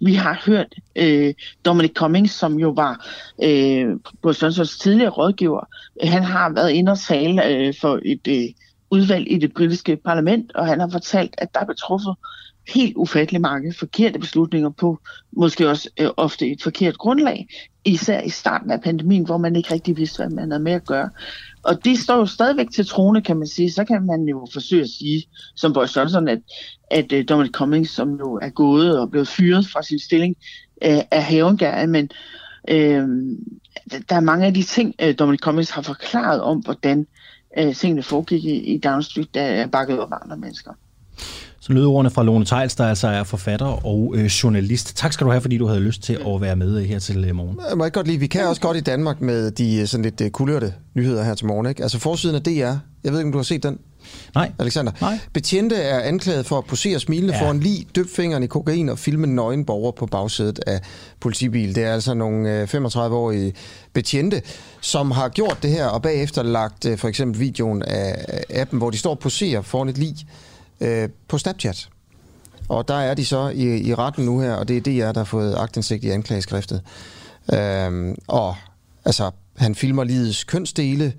[0.00, 3.06] Vi har hørt øh, Dominic Cummings, som jo var
[3.42, 3.86] øh,
[4.22, 5.64] Boris Johnsons tidligere rådgiver,
[6.02, 8.48] han har været inde og tale øh, for et øh,
[8.90, 12.14] udvalg i det britiske parlament, og han har fortalt, at der er betruffet
[12.74, 14.98] helt ufattelig mange forkerte beslutninger på
[15.32, 17.48] måske også øh, ofte et forkert grundlag,
[17.84, 20.86] især i starten af pandemien, hvor man ikke rigtig vidste, hvad man havde med at
[20.86, 21.10] gøre.
[21.62, 23.72] Og det står jo stadigvæk til trone, kan man sige.
[23.72, 25.24] Så kan man jo forsøge at sige,
[25.56, 26.38] som Boris Johnson, at,
[26.90, 30.36] at øh, Dominic Cummings, som jo er gået og blevet fyret fra sin stilling,
[30.84, 31.86] øh, er hævengær.
[31.86, 32.10] Men
[32.68, 33.08] øh,
[34.08, 37.06] der er mange af de ting, øh, Dominic Cummings har forklaret om, hvordan
[37.58, 40.72] øh, tingene foregik i, i Down Street, der er bakket op af andre mennesker.
[41.68, 44.96] Så lød ordene fra Lone Tejls, der altså er forfatter og øh, journalist.
[44.96, 47.34] Tak skal du have, fordi du havde lyst til at være med her til øh,
[47.34, 47.60] morgen.
[47.68, 50.04] Jeg må ikke godt lide, vi kan også godt i Danmark med de øh, sådan
[50.04, 51.66] lidt øh, kulørte nyheder her til morgen.
[51.66, 51.82] Ikke?
[51.82, 52.50] Altså forsiden af DR,
[53.04, 53.78] jeg ved ikke, om du har set den?
[54.34, 54.52] Nej.
[54.58, 54.92] Alexander.
[55.00, 55.18] Nej.
[55.32, 57.46] Betjente er anklaget for at posere smilende ja.
[57.46, 60.80] for en lige, døb fingeren i kokain og filme nøgen borger på bagsædet af
[61.20, 61.74] politibil.
[61.74, 63.52] Det er altså nogle 35-årige
[63.92, 64.42] betjente,
[64.80, 68.98] som har gjort det her, og bagefter lagt for eksempel videoen af appen, hvor de
[68.98, 70.16] står og poserer foran et lig
[70.80, 71.88] øh, på Snapchat.
[72.68, 75.20] Og der er de så i, i retten nu her, og det er DR, der
[75.20, 76.82] har fået agtindsigt i anklageskriftet.
[77.54, 78.56] Øhm, og
[79.04, 81.12] altså, han filmer livets kønsdele,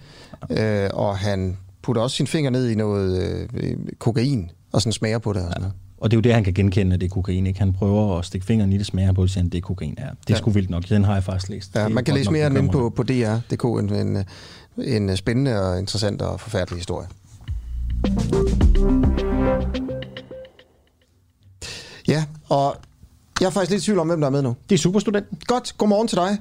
[0.49, 5.17] øh, og han putter også sin finger ned i noget øh, kokain, og sådan smager
[5.17, 5.41] på det.
[5.41, 5.75] Og, sådan noget.
[5.97, 7.47] og det er jo det, han kan genkende, at det er kokain.
[7.47, 7.59] Ikke?
[7.59, 9.95] Han prøver at stikke fingeren i det, smager på det, siger det er kokain.
[9.97, 10.35] Ja, det er ja.
[10.35, 10.89] sgu vildt nok.
[10.89, 11.75] Den har jeg faktisk læst.
[11.75, 13.63] Ja, man kan læse mere end på, på DR.dk.
[13.63, 17.07] En, en, en spændende og interessant og forfærdelig historie.
[22.07, 22.75] Ja, og
[23.41, 24.55] jeg er faktisk lidt i tvivl om, hvem der er med nu.
[24.69, 25.37] Det er superstudenten.
[25.47, 26.37] Godt, godmorgen til dig.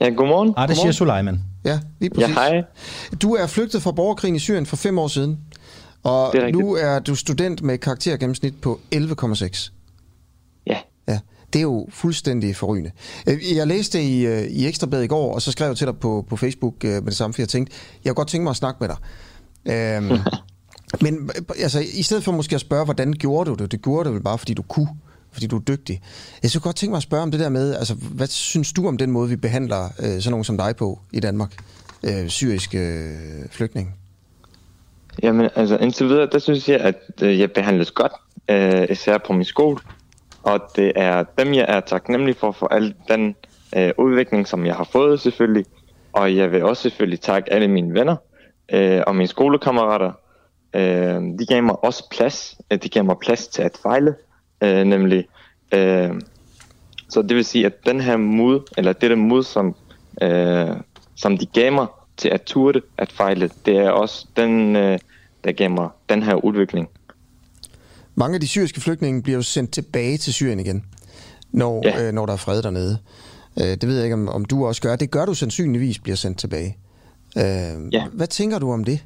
[0.00, 0.54] Ja, godmorgen.
[0.56, 1.40] Ah, det siger Suleiman.
[1.64, 2.28] Ja, lige præcis.
[2.28, 2.62] Ja, hej.
[3.22, 5.38] Du er flygtet fra borgerkrigen i Syrien for fem år siden,
[6.02, 6.64] og Det er rigtigt.
[6.64, 9.72] nu er du student med karaktergennemsnit på 11,6.
[10.66, 10.78] Ja.
[11.08, 11.18] Ja,
[11.52, 12.90] det er jo fuldstændig forrygende.
[13.28, 15.96] Øh, Jeg læste i, øh, i Ekstrabladet i går, og så skrev jeg til dig
[15.98, 17.72] på, på Facebook øh, med det samme, for jeg tænkte,
[18.04, 18.96] jeg kunne godt tænke mig at snakke med dig.
[19.72, 20.18] Øhm,
[21.00, 23.72] men altså, i stedet for måske at spørge, hvordan gjorde du det?
[23.72, 24.88] Det gjorde du vel bare, fordi du kunne,
[25.32, 26.02] fordi du er dygtig.
[26.42, 28.88] Jeg skulle godt tænke mig at spørge om det der med, altså, hvad synes du
[28.88, 31.52] om den måde, vi behandler øh, sådan nogen som dig på i Danmark?
[32.02, 33.92] Øh, syriske øh, flygtninge.
[35.22, 38.12] Jamen, altså indtil videre, der synes jeg, at øh, jeg behandles godt,
[38.48, 39.78] øh, især på min skole.
[40.42, 43.34] Og det er dem, jeg er taknemmelig for, for al den
[43.76, 45.64] øh, udvikling, som jeg har fået selvfølgelig.
[46.12, 48.16] Og jeg vil også selvfølgelig takke alle mine venner
[48.72, 50.12] øh, og mine skolekammerater.
[50.76, 52.56] Øh, de gav mig også plads.
[52.70, 54.14] Øh, De gav mig plads til at fejle,
[54.60, 55.26] øh, nemlig.
[55.74, 56.10] Øh,
[57.08, 59.74] så det vil sige, at den her mod, eller det mod, som,
[60.22, 60.68] øh,
[61.16, 64.98] som de gav mig til at turde at fejle, det er også den, øh,
[65.44, 66.88] der gav mig den her udvikling.
[68.14, 70.84] Mange af de syriske flygtninge bliver jo sendt tilbage til Syrien igen,
[71.52, 72.06] når, Ja.
[72.08, 72.98] øh, når der er fred dernede.
[73.60, 74.96] Øh, det ved jeg ikke, om, om du også gør.
[74.96, 76.76] Det gør du sandsynligvis, bliver sendt tilbage.
[77.38, 77.42] Øh,
[77.92, 78.06] Ja.
[78.12, 79.00] Hvad tænker du om det,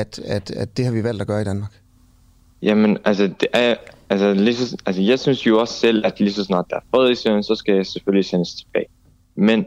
[0.00, 1.72] at, at, at det har vi valgt at gøre i Danmark?
[2.62, 3.74] Jamen, altså, det er,
[4.10, 6.80] altså, lige så, altså, jeg synes jo også selv, at lige så snart der er
[6.90, 8.86] fred i Syrien, så skal jeg selvfølgelig sendes tilbage.
[9.34, 9.66] Men,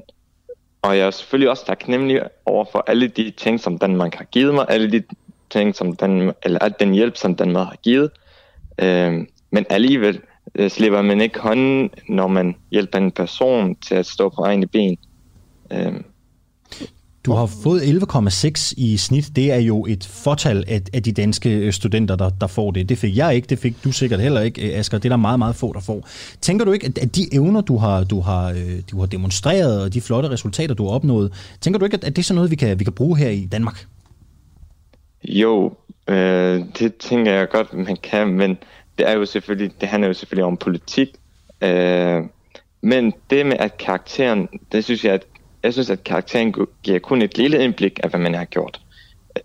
[0.82, 4.54] og jeg er selvfølgelig også taknemmelig over for alle de ting, som Danmark har givet
[4.54, 5.04] mig, alle de
[5.50, 8.12] ting, som den, eller alt den hjælp, som Danmark har givet.
[8.82, 10.22] Øhm, men alligevel
[10.56, 14.68] øh, slipper man ikke hånden, når man hjælper en person til at stå på egne
[14.68, 14.98] ben.
[15.74, 16.04] Øhm,
[17.26, 19.36] du har fået 11,6 i snit.
[19.36, 22.90] Det er jo et fortal af, af de danske øh, studenter, der, der får det.
[22.90, 24.98] Det fik jeg ikke, det fik du sikkert heller ikke, øh, Asger.
[24.98, 26.08] Det er der meget, meget få, der får.
[26.42, 29.82] Tænker du ikke, at, at de evner, du har, du, har, øh, du har demonstreret,
[29.84, 32.52] og de flotte resultater, du har opnået, tænker du ikke, at, det er sådan noget,
[32.52, 33.86] vi kan, vi kan bruge her i Danmark?
[35.24, 35.74] Jo,
[36.08, 38.58] øh, det tænker jeg godt, man kan, men
[38.98, 41.10] det er jo selvfølgelig, det handler jo selvfølgelig om politik.
[41.62, 42.24] Øh,
[42.82, 45.26] men det med at karakteren, det synes jeg, at
[45.64, 48.82] jeg synes, at karakteren giver kun et lille indblik af, hvad man har gjort.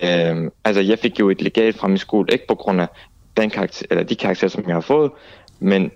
[0.02, 2.88] Øh, altså, jeg fik jo et legat fra min skole, ikke på grund af
[3.36, 5.10] den karakter, eller de karakterer, som jeg har fået,
[5.58, 5.90] men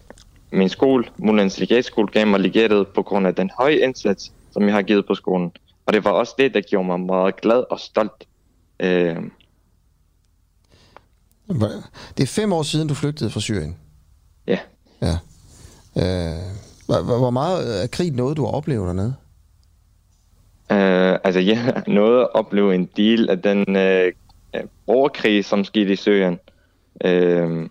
[0.52, 4.74] min skole, Mulands legatskole, gav mig legatet på grund af den høje indsats, som jeg
[4.74, 5.52] har givet på skolen.
[5.86, 8.26] Og det var også det, der gjorde mig meget glad og stolt.
[8.80, 9.16] Øh,
[12.16, 13.76] Det er fem år siden, du flygtede fra Syrien.
[14.46, 14.58] ja.
[15.02, 15.18] Ja.
[15.96, 16.42] Øh,
[16.86, 19.14] hvor, meget af krig nåede du at opleve dernede?
[20.70, 25.96] Uh, altså, jeg nåede at opleve en del af den uh, borgerkrig, som skete i
[25.96, 26.38] Syrien.
[27.04, 27.68] Uh,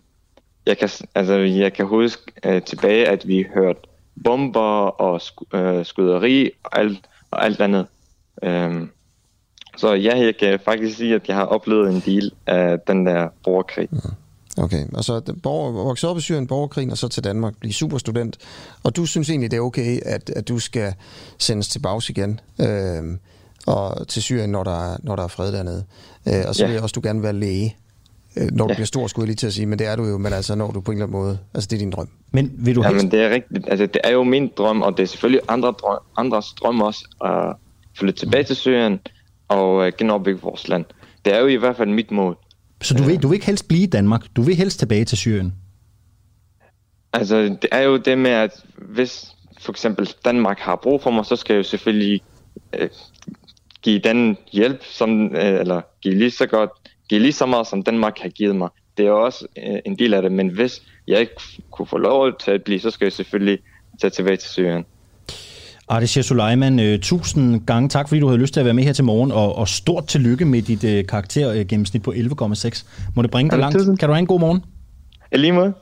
[0.66, 3.80] jeg, kan, altså, jeg kan huske uh, tilbage, at vi hørte
[4.24, 7.88] bomber og sk- uh, skyderi og alt, og alt andet.
[8.42, 8.88] Uh,
[9.78, 13.30] så ja, jeg kan faktisk sige, at jeg har oplevet en del af den der
[13.44, 13.88] borgerkrig.
[13.92, 14.00] Mm.
[14.58, 18.38] Okay, og så borger, vokset op i Syrien, borgerkrigen, og så til Danmark, blive superstudent.
[18.84, 20.94] Og du synes egentlig, det er okay, at, at du skal
[21.38, 23.04] sendes til bags igen øh,
[23.68, 25.84] og til Syrien, når der, er- når der er fred dernede.
[26.28, 26.68] Øh, og så Ja.
[26.68, 27.76] vil jeg også, du gerne være læge,
[28.38, 28.76] øh, når du Ja.
[28.76, 30.56] bliver stor, skulle jeg lige til at sige, men det er du jo, men altså
[30.56, 32.10] når du på en eller anden måde, altså det er din drøm.
[32.32, 33.04] Men vil du Ja, helst...
[33.04, 33.66] men det er rigtigt.
[33.68, 37.08] Altså, det er jo min drøm, og det er selvfølgelig andre drøm, andres drøm også
[37.26, 37.56] at
[38.00, 39.00] flytte tilbage til Syrien
[39.48, 40.86] og uh, genopbygge vores land.
[41.26, 42.38] Det er jo i hvert fald mit mål.
[42.82, 44.22] Så du vil, du vil ikke helst blive i Danmark?
[44.36, 45.54] Du vil helst tilbage til Syrien?
[47.14, 49.26] Altså, det er jo det med, at hvis
[49.60, 52.22] for eksempel Danmark har brug for mig, så skal jeg jo selvfølgelig
[52.74, 52.90] øh,
[53.82, 56.70] give den hjælp, som, øh, eller give lige så godt,
[57.10, 58.70] give lige så meget, som Danmark har givet mig.
[58.98, 61.34] det er også øh, en del af det, men hvis jeg ikke
[61.72, 63.60] kunne få lov til at blive, så skal jeg selvfølgelig
[64.02, 64.86] tage tilbage til Syrien.
[65.90, 68.94] Ardeshir Suleiman, øh, tusind gange tak, fordi du havde lyst til at være med her
[68.94, 72.84] til morgen, og, og stort tillykke med dit øh, karaktergennemsnit på 11,6.
[73.16, 74.00] Må det bringe dig langt?
[74.00, 74.64] Kan du have en god morgen?
[75.32, 75.74] Ja, lige måde.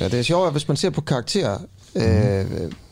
[0.00, 1.68] Ja, det er sjovt, at hvis man ser på karakterbladet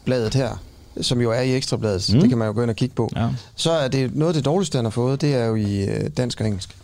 [0.06, 0.62] øh, her,
[1.00, 2.20] som jo er i Ekstrabladet, mm.
[2.20, 3.28] det kan man jo gå ind og kigge på, ja.
[3.56, 6.10] så er det noget af det dårligste, han har fået, det er jo i øh,
[6.16, 6.76] dansk og engelsk.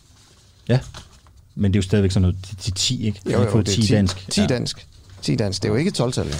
[0.68, 0.80] Ja,
[1.54, 3.20] men det er jo stadigvæk sådan noget til 10, ikke?
[3.26, 4.30] Jo, jo, fået det 10, 10 dansk.
[4.30, 4.46] 10 ja.
[4.46, 4.86] dansk.
[5.22, 5.62] 10 dansk.
[5.62, 6.26] Det er jo ikke 12-tal.
[6.26, 6.34] Ja.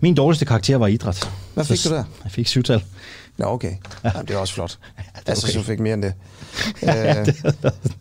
[0.00, 1.30] Min dårligste karakter var idræt.
[1.54, 2.04] Hvad fik så, du der?
[2.24, 2.84] Jeg fik 7-tal.
[3.38, 3.72] Nå, okay.
[4.04, 4.10] Ja.
[4.14, 4.78] Jamen, det er også flot.
[5.14, 5.52] Ja, det altså, okay.
[5.52, 6.12] så fik mere end det.
[6.82, 7.54] ja, det, havde,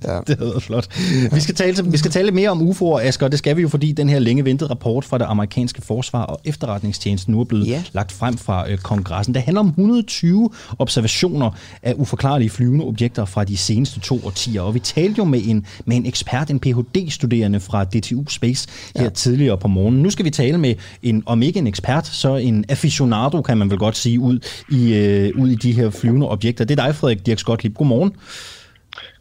[0.04, 0.20] ja.
[0.28, 0.88] det havde været flot.
[1.34, 3.70] Vi skal, tale, vi skal tale mere om UFO'er, Asger, og det skal vi jo,
[3.70, 7.68] fordi den her længe ventede rapport fra det amerikanske forsvar og efterretningstjeneste nu er blevet
[7.68, 7.84] ja.
[7.92, 9.34] lagt frem fra øh, kongressen.
[9.34, 11.52] Det handler om 120 observationer
[11.84, 15.66] af uforklarlige flyvende objekter fra de seneste to årtier, og vi talte jo med en,
[15.86, 19.10] med en ekspert, en Ph.D.-studerende fra DTU Space her ja.
[19.10, 20.04] tidligere på morgenen.
[20.04, 23.70] Nu skal vi tale med en, om ikke en ekspert, så en aficionado, kan man
[23.70, 26.66] vel godt sige, ud i, øh, ud i de her flyvende objekter.
[26.66, 27.76] Det er dig, Frederik Dirk Gottlieb.
[27.76, 28.16] Godmorgen.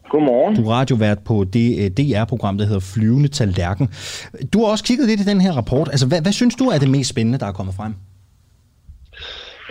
[0.09, 0.55] Godmorgen.
[0.55, 3.89] Du er radiovært på det øh, DR-program, der hedder Flyvende Tallerken.
[4.53, 5.87] Du har også kigget lidt i den her rapport.
[5.87, 7.93] Altså, hvad, hvad synes du er det mest spændende, der er kommet frem?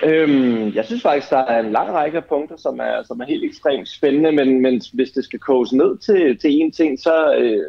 [0.02, 3.24] Øhm, jeg synes faktisk, der er en lang række af punkter, som er, som er
[3.24, 7.34] helt ekstremt spændende, men, men hvis det skal koges ned til, til én ting, så,
[7.38, 7.62] øh,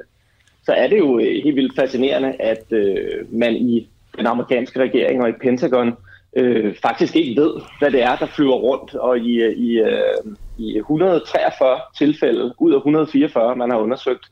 [0.66, 2.96] så er det jo øh, helt vildt fascinerende, at øh,
[3.30, 8.04] man i den amerikanske regering og i Pentagon øh, Øh, faktisk ikke ved, hvad det
[8.04, 13.56] er, der flyver rundt, og i, øh, i, øh, i 143 tilfælde ud af 144,
[13.56, 14.26] man har undersøgt,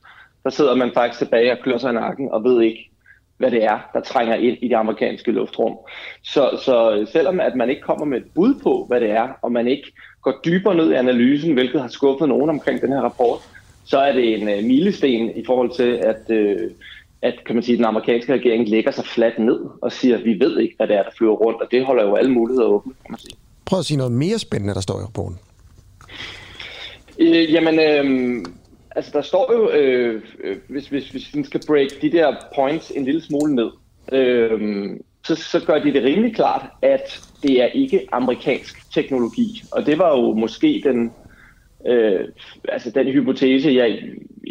[0.43, 2.89] der sidder man faktisk tilbage og klør sig i nakken og ved ikke,
[3.37, 5.77] hvad det er, der trænger ind i det amerikanske luftrum.
[6.23, 9.51] Så, så selvom at man ikke kommer med et bud på, hvad det er, og
[9.51, 9.91] man ikke
[10.21, 13.39] går dybere ned i analysen, hvilket har skuffet nogen omkring den her rapport,
[13.85, 16.71] så er det en øh, milesten i forhold til, at, øh,
[17.21, 20.39] at kan man sige, den amerikanske regering lægger sig fladt ned og siger, at vi
[20.39, 22.93] ved ikke, hvad det er, der flyver rundt, og det holder jo alle muligheder åbne,
[22.93, 23.35] kan man sige.
[23.65, 25.37] Prøv at sige noget mere spændende, der står i rapporten.
[27.19, 28.45] Øh, jamen, øh,
[28.95, 32.91] altså der står jo, øh, øh, hvis, hvis, hvis vi skal break de der points
[32.95, 33.69] en lille smule ned,
[34.11, 34.89] øh,
[35.23, 39.63] så, så gør de det rimelig klart, at det er ikke amerikansk teknologi.
[39.71, 41.11] Og det var jo måske den,
[41.85, 42.27] øh,
[42.69, 43.99] altså den hypotese, jeg,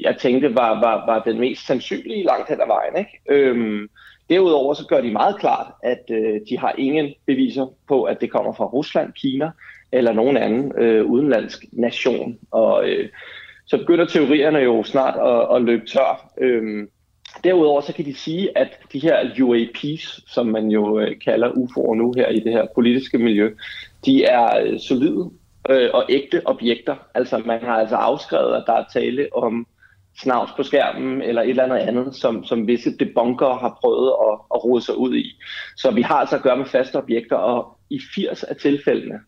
[0.02, 2.96] jeg tænkte var, var, var den mest sandsynlige langt hen ad vejen.
[2.98, 3.20] Ikke?
[3.30, 3.88] Øhm,
[4.30, 8.30] derudover så gør de meget klart, at øh, de har ingen beviser på, at det
[8.30, 9.50] kommer fra Rusland, Kina
[9.92, 12.38] eller nogen anden øh, udenlandsk nation.
[12.50, 13.08] Og øh,
[13.66, 16.32] så begynder teorierne jo snart at, at løbe tør.
[16.40, 16.90] Øhm,
[17.44, 21.94] derudover så kan de sige, at de her UAPs, som man jo øh, kalder UFO'er
[21.94, 23.50] nu her i det her politiske miljø,
[24.04, 25.30] de er øh, solide
[25.68, 26.96] øh, og ægte objekter.
[27.14, 29.66] Altså man har altså afskrevet, at der er tale om
[30.22, 34.38] snavs på skærmen eller et eller andet andet, som, som visse debunkere har prøvet at,
[34.54, 35.42] at rode sig ud i.
[35.76, 39.20] Så vi har altså at gøre med faste objekter, og i 80 af tilfældene,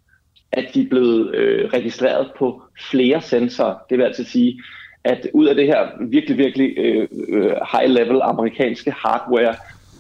[0.52, 3.76] at de er blevet øh, registreret på flere sensorer.
[3.90, 4.62] Det vil altså sige,
[5.04, 9.54] at ud af det her virkelig, virkelig øh, øh high-level amerikanske hardware,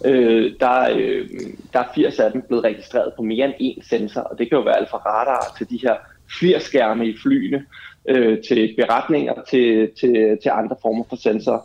[0.04, 1.28] øh, der, øh,
[1.72, 4.58] der er 80 af dem blevet registreret på mere end én sensor, og det kan
[4.58, 5.94] jo være alt fra radar til de her
[6.38, 7.64] flerskærme i flyene,
[8.08, 11.60] øh, til beretninger, til, til, til andre former for sensorer.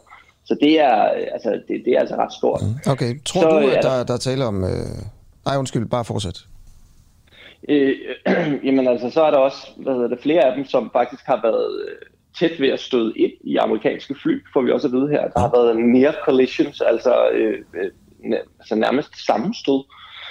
[0.45, 0.95] Så det er,
[1.33, 2.61] altså, det, det er altså ret stort.
[2.61, 2.91] Mm.
[2.91, 4.63] Okay, tror Så, du, at der, der er tale om...
[4.63, 4.69] Øh...
[5.45, 6.39] Ej, undskyld, bare fortsæt.
[7.69, 7.95] Øh,
[8.65, 11.39] jamen altså, så er der også hvad hedder det, flere af dem, som faktisk har
[11.43, 11.95] været øh,
[12.39, 15.27] tæt ved at støde ind i amerikanske fly, får vi også at vide her.
[15.27, 17.91] Der har været near collisions, altså, øh, øh,
[18.59, 19.83] altså nærmest sammenstød.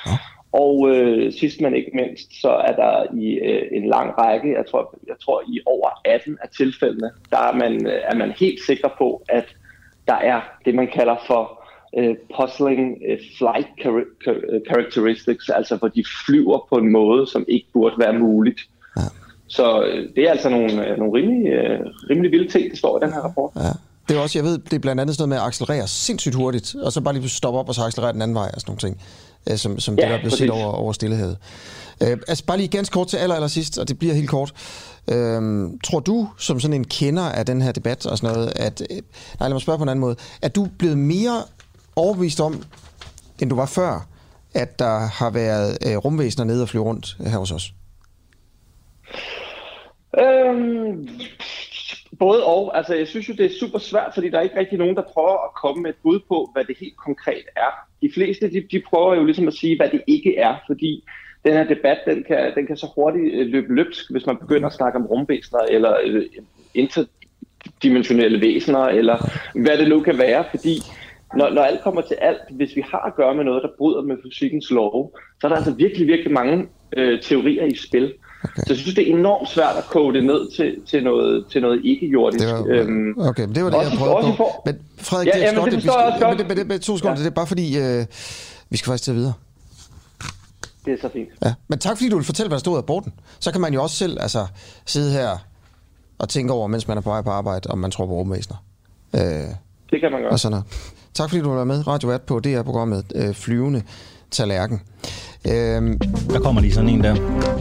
[0.07, 0.19] Ja.
[0.63, 4.65] Og øh, sidst men ikke mindst, så er der i øh, en lang række, jeg
[4.71, 8.61] tror, jeg tror i over 18 af tilfældene, der er man, øh, er man helt
[8.67, 9.47] sikker på, at
[10.09, 11.65] der er det, man kalder for
[11.99, 17.67] uh, puzzling uh, flight char- characteristics, altså hvor de flyver på en måde, som ikke
[17.73, 18.61] burde være muligt.
[18.97, 19.03] Ja.
[19.49, 23.05] Så uh, det er altså nogle, nogle rimelig, uh, rimelig vilde ting, der står i
[23.05, 23.53] den her rapport.
[23.57, 23.94] Ja.
[24.09, 26.35] Det er også, jeg ved, det er blandt andet sådan noget med at accelerere sindssygt
[26.35, 28.71] hurtigt, og så bare lige stoppe op og så accelerere den anden vej og sådan
[28.71, 29.01] nogle ting,
[29.51, 31.37] uh, som, som ja, det, der bliver set over, over stillehavet.
[32.01, 34.53] Uh, altså bare lige ganske kort til aller, aller sidst, og det bliver helt kort.
[35.13, 38.83] Uh, tror du, som sådan en kender af den her debat og sådan noget, at,
[38.91, 41.43] nej lad mig spørge på en anden måde, er du blevet mere
[41.97, 42.63] overbevist om,
[43.39, 44.07] end du var før,
[44.55, 47.73] at der har været øh, rumvæsener nede og flyve rundt her hos os?
[50.19, 51.09] Øhm,
[52.19, 52.77] både og.
[52.77, 55.03] Altså, jeg synes jo, det er super svært, fordi der er ikke rigtig nogen, der
[55.03, 57.71] prøver at komme med et bud på, hvad det helt konkret er.
[58.03, 61.05] De fleste, de, de prøver jo ligesom at sige, hvad det ikke er, fordi
[61.45, 64.67] den her debat, den kan, den kan så hurtigt øh, løbe løbsk, hvis man begynder
[64.67, 66.23] at snakke om rumvæsener eller øh,
[66.75, 69.17] interdimensionelle væsener, eller
[69.55, 70.75] hvad det nu kan være, fordi
[71.37, 74.03] når, når alt kommer til alt, hvis vi har at gøre med noget, der bryder
[74.03, 78.15] med fysikkens lov, så er der altså virkelig, virkelig mange øh, teorier i spil.
[78.45, 78.63] Okay.
[78.63, 81.63] Så jeg synes, det er enormt svært at kode det ned til, til noget, til
[81.63, 82.45] noget ikke-jordisk.
[82.45, 84.37] Det var, øhm, okay, men det var det, jeg prøvede på.
[84.37, 84.63] For...
[84.67, 86.39] Men Frederik, ja, det er ja, godt, det, forstår jeg også godt.
[86.39, 87.23] Men, men, men, men to sekunder, ja.
[87.25, 88.07] det er bare fordi, øh,
[88.71, 89.33] vi skal faktisk til videre.
[90.85, 91.29] Det er så fint.
[91.45, 91.55] Ja.
[91.69, 93.13] Men tak fordi du vil fortælle, hvad der stod af borden.
[93.41, 94.47] Så kan man jo også selv altså,
[94.87, 95.39] sidde her
[96.19, 98.57] og tænke over, mens man er på vej på arbejde, om man tror på rumvæsener.
[99.15, 99.21] Øh,
[99.91, 100.31] det kan man gøre.
[100.31, 100.67] Og sådan noget.
[101.15, 101.87] Tak fordi du var med.
[101.87, 103.83] Radio 8 på DR-programmet øh, Flyvende
[104.31, 104.81] Tallerken.
[105.49, 105.99] Øhm,
[106.31, 107.15] der kommer lige sådan en der.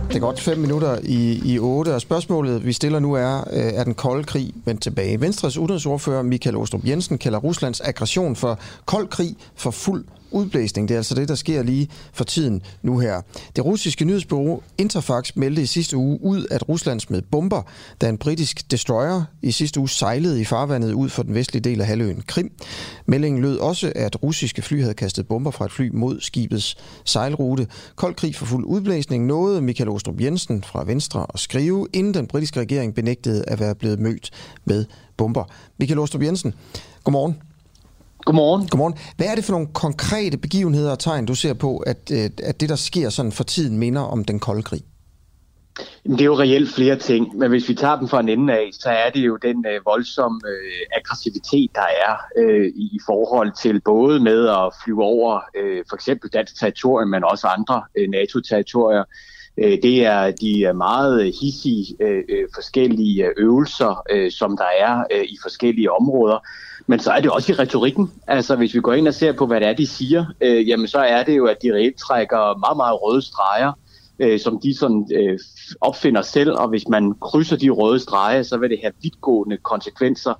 [0.07, 3.73] Det er godt fem minutter i, i otte, og spørgsmålet, vi stiller nu er, øh,
[3.73, 5.21] er den kolde krig vendt tilbage?
[5.21, 10.87] Venstres udenrigsordfører Michael Ostrup Jensen kalder Ruslands aggression for kold krig for fuld udblæsning.
[10.87, 13.21] Det er altså det, der sker lige for tiden nu her.
[13.55, 17.61] Det russiske nyhedsbureau Interfax meldte i sidste uge ud, at Rusland smed bomber,
[18.01, 21.81] da en britisk destroyer i sidste uge sejlede i farvandet ud for den vestlige del
[21.81, 22.51] af halvøen Krim.
[23.05, 27.67] Meldingen lød også, at russiske fly havde kastet bomber fra et fly mod skibets sejlrute.
[27.95, 32.27] Kold krig for fuld udblæsning nåede Michael Ostrup Jensen fra Venstre at skrive, inden den
[32.27, 34.31] britiske regering benægtede at være blevet mødt
[34.65, 34.85] med
[35.17, 35.43] bomber.
[35.79, 36.53] Michael Ostrup Jensen,
[37.03, 37.52] godmorgen.
[38.25, 38.67] Godmorgen.
[38.67, 38.97] Godmorgen.
[39.17, 42.61] Hvad er det for nogle konkrete begivenheder og tegn, du ser på, at, øh, at
[42.61, 44.81] det, der sker sådan for tiden, minder om den kolde krig?
[46.03, 48.69] Det er jo reelt flere ting, men hvis vi tager dem fra en ende af,
[48.73, 53.81] så er det jo den øh, voldsomme øh, aggressivitet, der er øh, i forhold til
[53.81, 59.03] både med at flyve over øh, for eksempel dansk territorium, men også andre øh, NATO-territorier.
[59.57, 65.23] Øh, det er de meget hissige øh, øh, forskellige øvelser, øh, som der er øh,
[65.23, 66.39] i forskellige områder.
[66.87, 68.11] Men så er det også i retorikken.
[68.27, 70.87] Altså hvis vi går ind og ser på, hvad det er, de siger, øh, jamen
[70.87, 73.71] så er det jo, at de reelt trækker meget, meget røde streger,
[74.19, 75.39] øh, som de sådan øh,
[75.81, 80.33] opfinder selv, og hvis man krydser de røde streger, så vil det have vidtgående konsekvenser.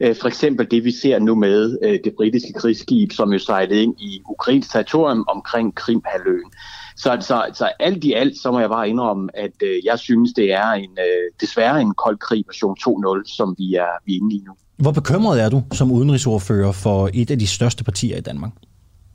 [0.00, 3.82] Øh, for eksempel det, vi ser nu med øh, det britiske krigsskib, som jo sejlede
[3.82, 6.52] ind i ukrainsk territorium omkring Krimhaløen.
[6.96, 10.32] Så, så, så alt i alt, så må jeg bare indrømme, at øh, jeg synes,
[10.32, 14.20] det er en øh, desværre en kold krig version 2.0, som vi er, vi er
[14.20, 14.52] inde i nu.
[14.78, 18.50] Hvor bekymret er du som udenrigsordfører for et af de største partier i Danmark?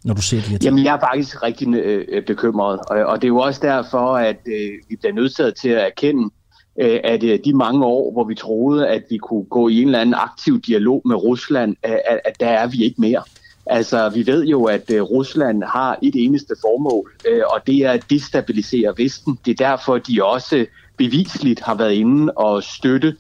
[0.04, 0.64] når du ser de her ting?
[0.64, 4.38] Jamen, jeg er faktisk rigtig øh, bekymret, og, og det er jo også derfor, at
[4.46, 6.30] øh, vi bliver nødsaget til at erkende,
[6.82, 9.88] øh, at øh, de mange år, hvor vi troede, at vi kunne gå i en
[9.88, 13.24] eller anden aktiv dialog med Rusland, øh, at, at der er vi ikke mere.
[13.66, 17.92] Altså, vi ved jo, at øh, Rusland har et eneste formål, øh, og det er
[17.92, 19.40] at destabilisere Vesten.
[19.46, 20.66] Det er derfor, de også
[20.98, 23.14] bevisligt har været inde og støtte øh,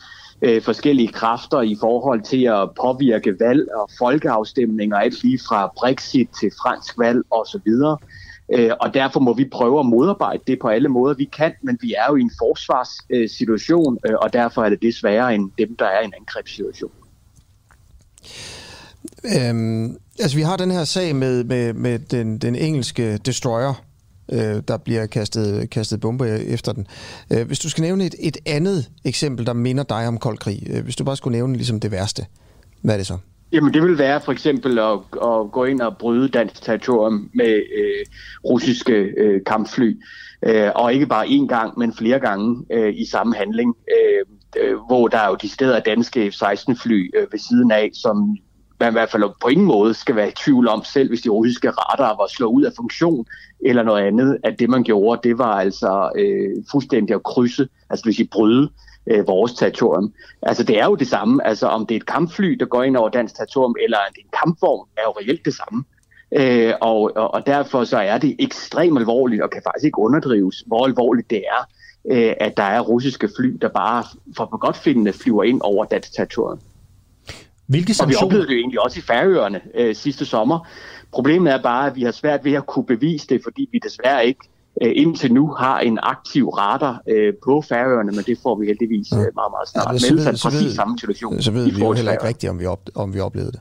[0.46, 6.30] Øh, forskellige kræfter i forhold til at påvirke valg og folkeafstemninger, alt lige fra Brexit
[6.39, 7.72] til fransk valg osv.
[8.54, 11.78] Øh, og derfor må vi prøve at modarbejde det på alle måder, vi kan, men
[11.82, 15.86] vi er jo i en forsvarssituation, øh, og derfor er det desværre end dem, der
[15.86, 16.91] er i en angrebssituation.
[19.26, 23.84] Øhm, altså, vi har den her sag med, med, med den, den engelske destroyer,
[24.32, 26.88] øh, der bliver kastet, kastet bomber efter den.
[27.34, 30.68] Øh, hvis du skal nævne et, et andet eksempel, der minder dig om kold krig,
[30.70, 32.26] øh, hvis du bare skulle nævne ligesom det værste,
[32.82, 33.18] hvad er det så?
[33.52, 37.54] Jamen det vil være for eksempel at, at gå ind og bryde dansk territorium med
[37.54, 38.06] øh,
[38.46, 39.98] russiske øh, kampfly.
[40.46, 44.26] Øh, og ikke bare én gang, men flere gange øh, i samme handling, øh,
[44.64, 48.38] øh, hvor der er jo de steder danske F-16-fly øh, ved siden af, som
[48.84, 51.30] man i hvert fald på ingen måde skal være i tvivl om, selv hvis de
[51.30, 53.26] russiske radar var slået ud af funktion
[53.66, 58.06] eller noget andet, at det man gjorde, det var altså øh, fuldstændig at krydse, altså
[58.06, 58.70] hvis I bryde
[59.08, 60.14] øh, vores territorium.
[60.42, 62.98] Altså det er jo det samme, altså om det er et kampfly, der går ind
[62.98, 65.84] over dansk territorium, eller det er en kampvogn, er jo reelt det samme.
[66.32, 70.64] Øh, og, og, og derfor så er det ekstremt alvorligt, og kan faktisk ikke underdrives,
[70.68, 71.62] hvor alvorligt det er,
[72.12, 74.04] øh, at der er russiske fly, der bare
[74.38, 76.60] for på godt findende flyver ind over dansk territorium.
[77.68, 78.18] Hvilke sanktioner?
[78.18, 80.68] Og vi oplevede det jo egentlig også i Færøerne øh, sidste sommer.
[81.11, 84.26] Problemet er bare, at vi har svært ved at kunne bevise det, fordi vi desværre
[84.26, 84.39] ikke
[84.82, 89.07] øh, indtil nu har en aktiv radar øh, på Færøerne, men det får vi heldigvis
[89.14, 89.86] øh, meget, meget snart.
[89.88, 91.41] Ja, men så, præcis samme situation.
[91.41, 93.59] Så ved vi jo heller ikke rigtigt, om vi, op, om vi oplevede det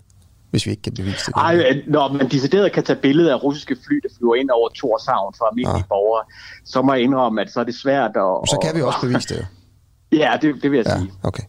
[0.53, 1.36] hvis vi ikke kan bevise det.
[1.36, 4.68] Nej, øh, når man decideret kan tage billeder af russiske fly, der flyver ind over
[4.68, 5.88] Torshavn for almindelige ja.
[5.88, 6.24] borgere,
[6.64, 8.48] så må jeg indrømme, at så er det svært at...
[8.53, 9.46] Så kan vi også bevise det.
[10.12, 11.12] ja, det, det vil jeg ja, sige.
[11.22, 11.42] Okay.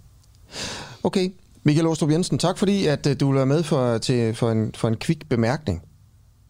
[1.03, 1.33] Okay,
[1.65, 4.71] Michael Ostrup Jensen, tak fordi at uh, du vil være med for, til, for, en,
[4.75, 5.81] for en kvik bemærkning.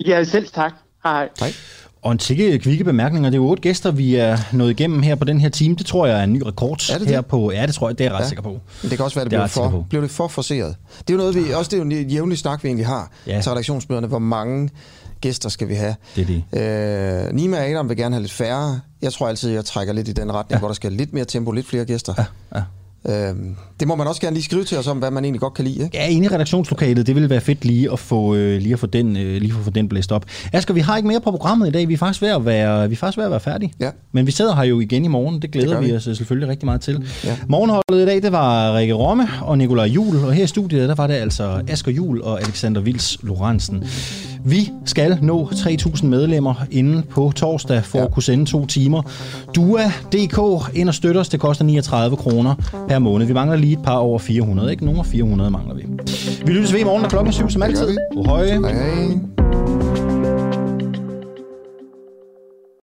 [0.05, 0.73] Ja, selv tak.
[1.03, 1.29] Hej.
[1.39, 1.53] Hej.
[2.01, 3.29] Og en tikke kvikke bemærkninger.
[3.29, 5.75] Det er jo otte gæster, vi er nået igennem her på den her time.
[5.75, 7.25] Det tror jeg er en ny rekord er det her det?
[7.25, 7.51] på.
[7.51, 8.27] Ja, det tror jeg, det er jeg ret ja.
[8.27, 8.59] sikker på.
[8.81, 10.75] Men det kan også være, det, det bliver, for, bliver det for forseret.
[10.99, 13.11] Det er jo noget, vi, også det er jo en jævnlig snak, vi egentlig har
[13.27, 13.41] ja.
[13.41, 14.07] til redaktionsmøderne.
[14.07, 14.69] Hvor mange
[15.21, 15.95] gæster skal vi have?
[16.15, 17.27] Det er det.
[17.27, 18.79] Øh, Nima og Adam vil gerne have lidt færre.
[19.01, 20.59] Jeg tror altid, jeg trækker lidt i den retning, ja.
[20.59, 22.13] hvor der skal lidt mere tempo, lidt flere gæster.
[22.17, 22.25] Ja.
[22.55, 22.63] Ja.
[23.09, 25.53] Øhm, det må man også gerne lige skrive til os om, hvad man egentlig godt
[25.53, 25.83] kan lide.
[25.83, 25.97] Ikke?
[25.97, 28.87] Ja, inde i redaktionslokalet, det ville være fedt lige at få, øh, lige at få,
[28.87, 30.25] den, øh, lige at få den blæst op.
[30.53, 31.87] Asger, vi har ikke mere på programmet i dag.
[31.87, 33.73] Vi er faktisk ved at være, vi er faktisk ved at være færdige.
[33.79, 33.89] Ja.
[34.11, 35.41] Men vi sidder her jo igen i morgen.
[35.41, 35.95] Det glæder Det vi vi.
[35.95, 37.07] os øh, selvfølgelig rigtig meget til.
[37.25, 37.37] Ja.
[37.47, 40.15] Morgenholdet i dag, det var Rikke Romme og Nikolaj Jul.
[40.25, 43.83] Og her i studiet, der var det altså Asger Jul og Alexander Vils Lorentzen.
[44.45, 48.05] Vi skal nå 3.000 medlemmer inden på torsdag for ja.
[48.05, 49.01] at kunne sende to timer.
[49.55, 51.29] Dua.dk ind og støtter os.
[51.29, 52.55] Det koster 39 kroner
[52.87, 53.25] per måned.
[53.27, 54.71] Vi mangler lige et par over 400.
[54.71, 55.83] Ikke nogen af 400 mangler vi.
[56.45, 57.97] Vi lyttes ved i morgen, når klokken er syv som altid.
[58.25, 58.59] Høje.
[58.59, 59.42] Hej, hej.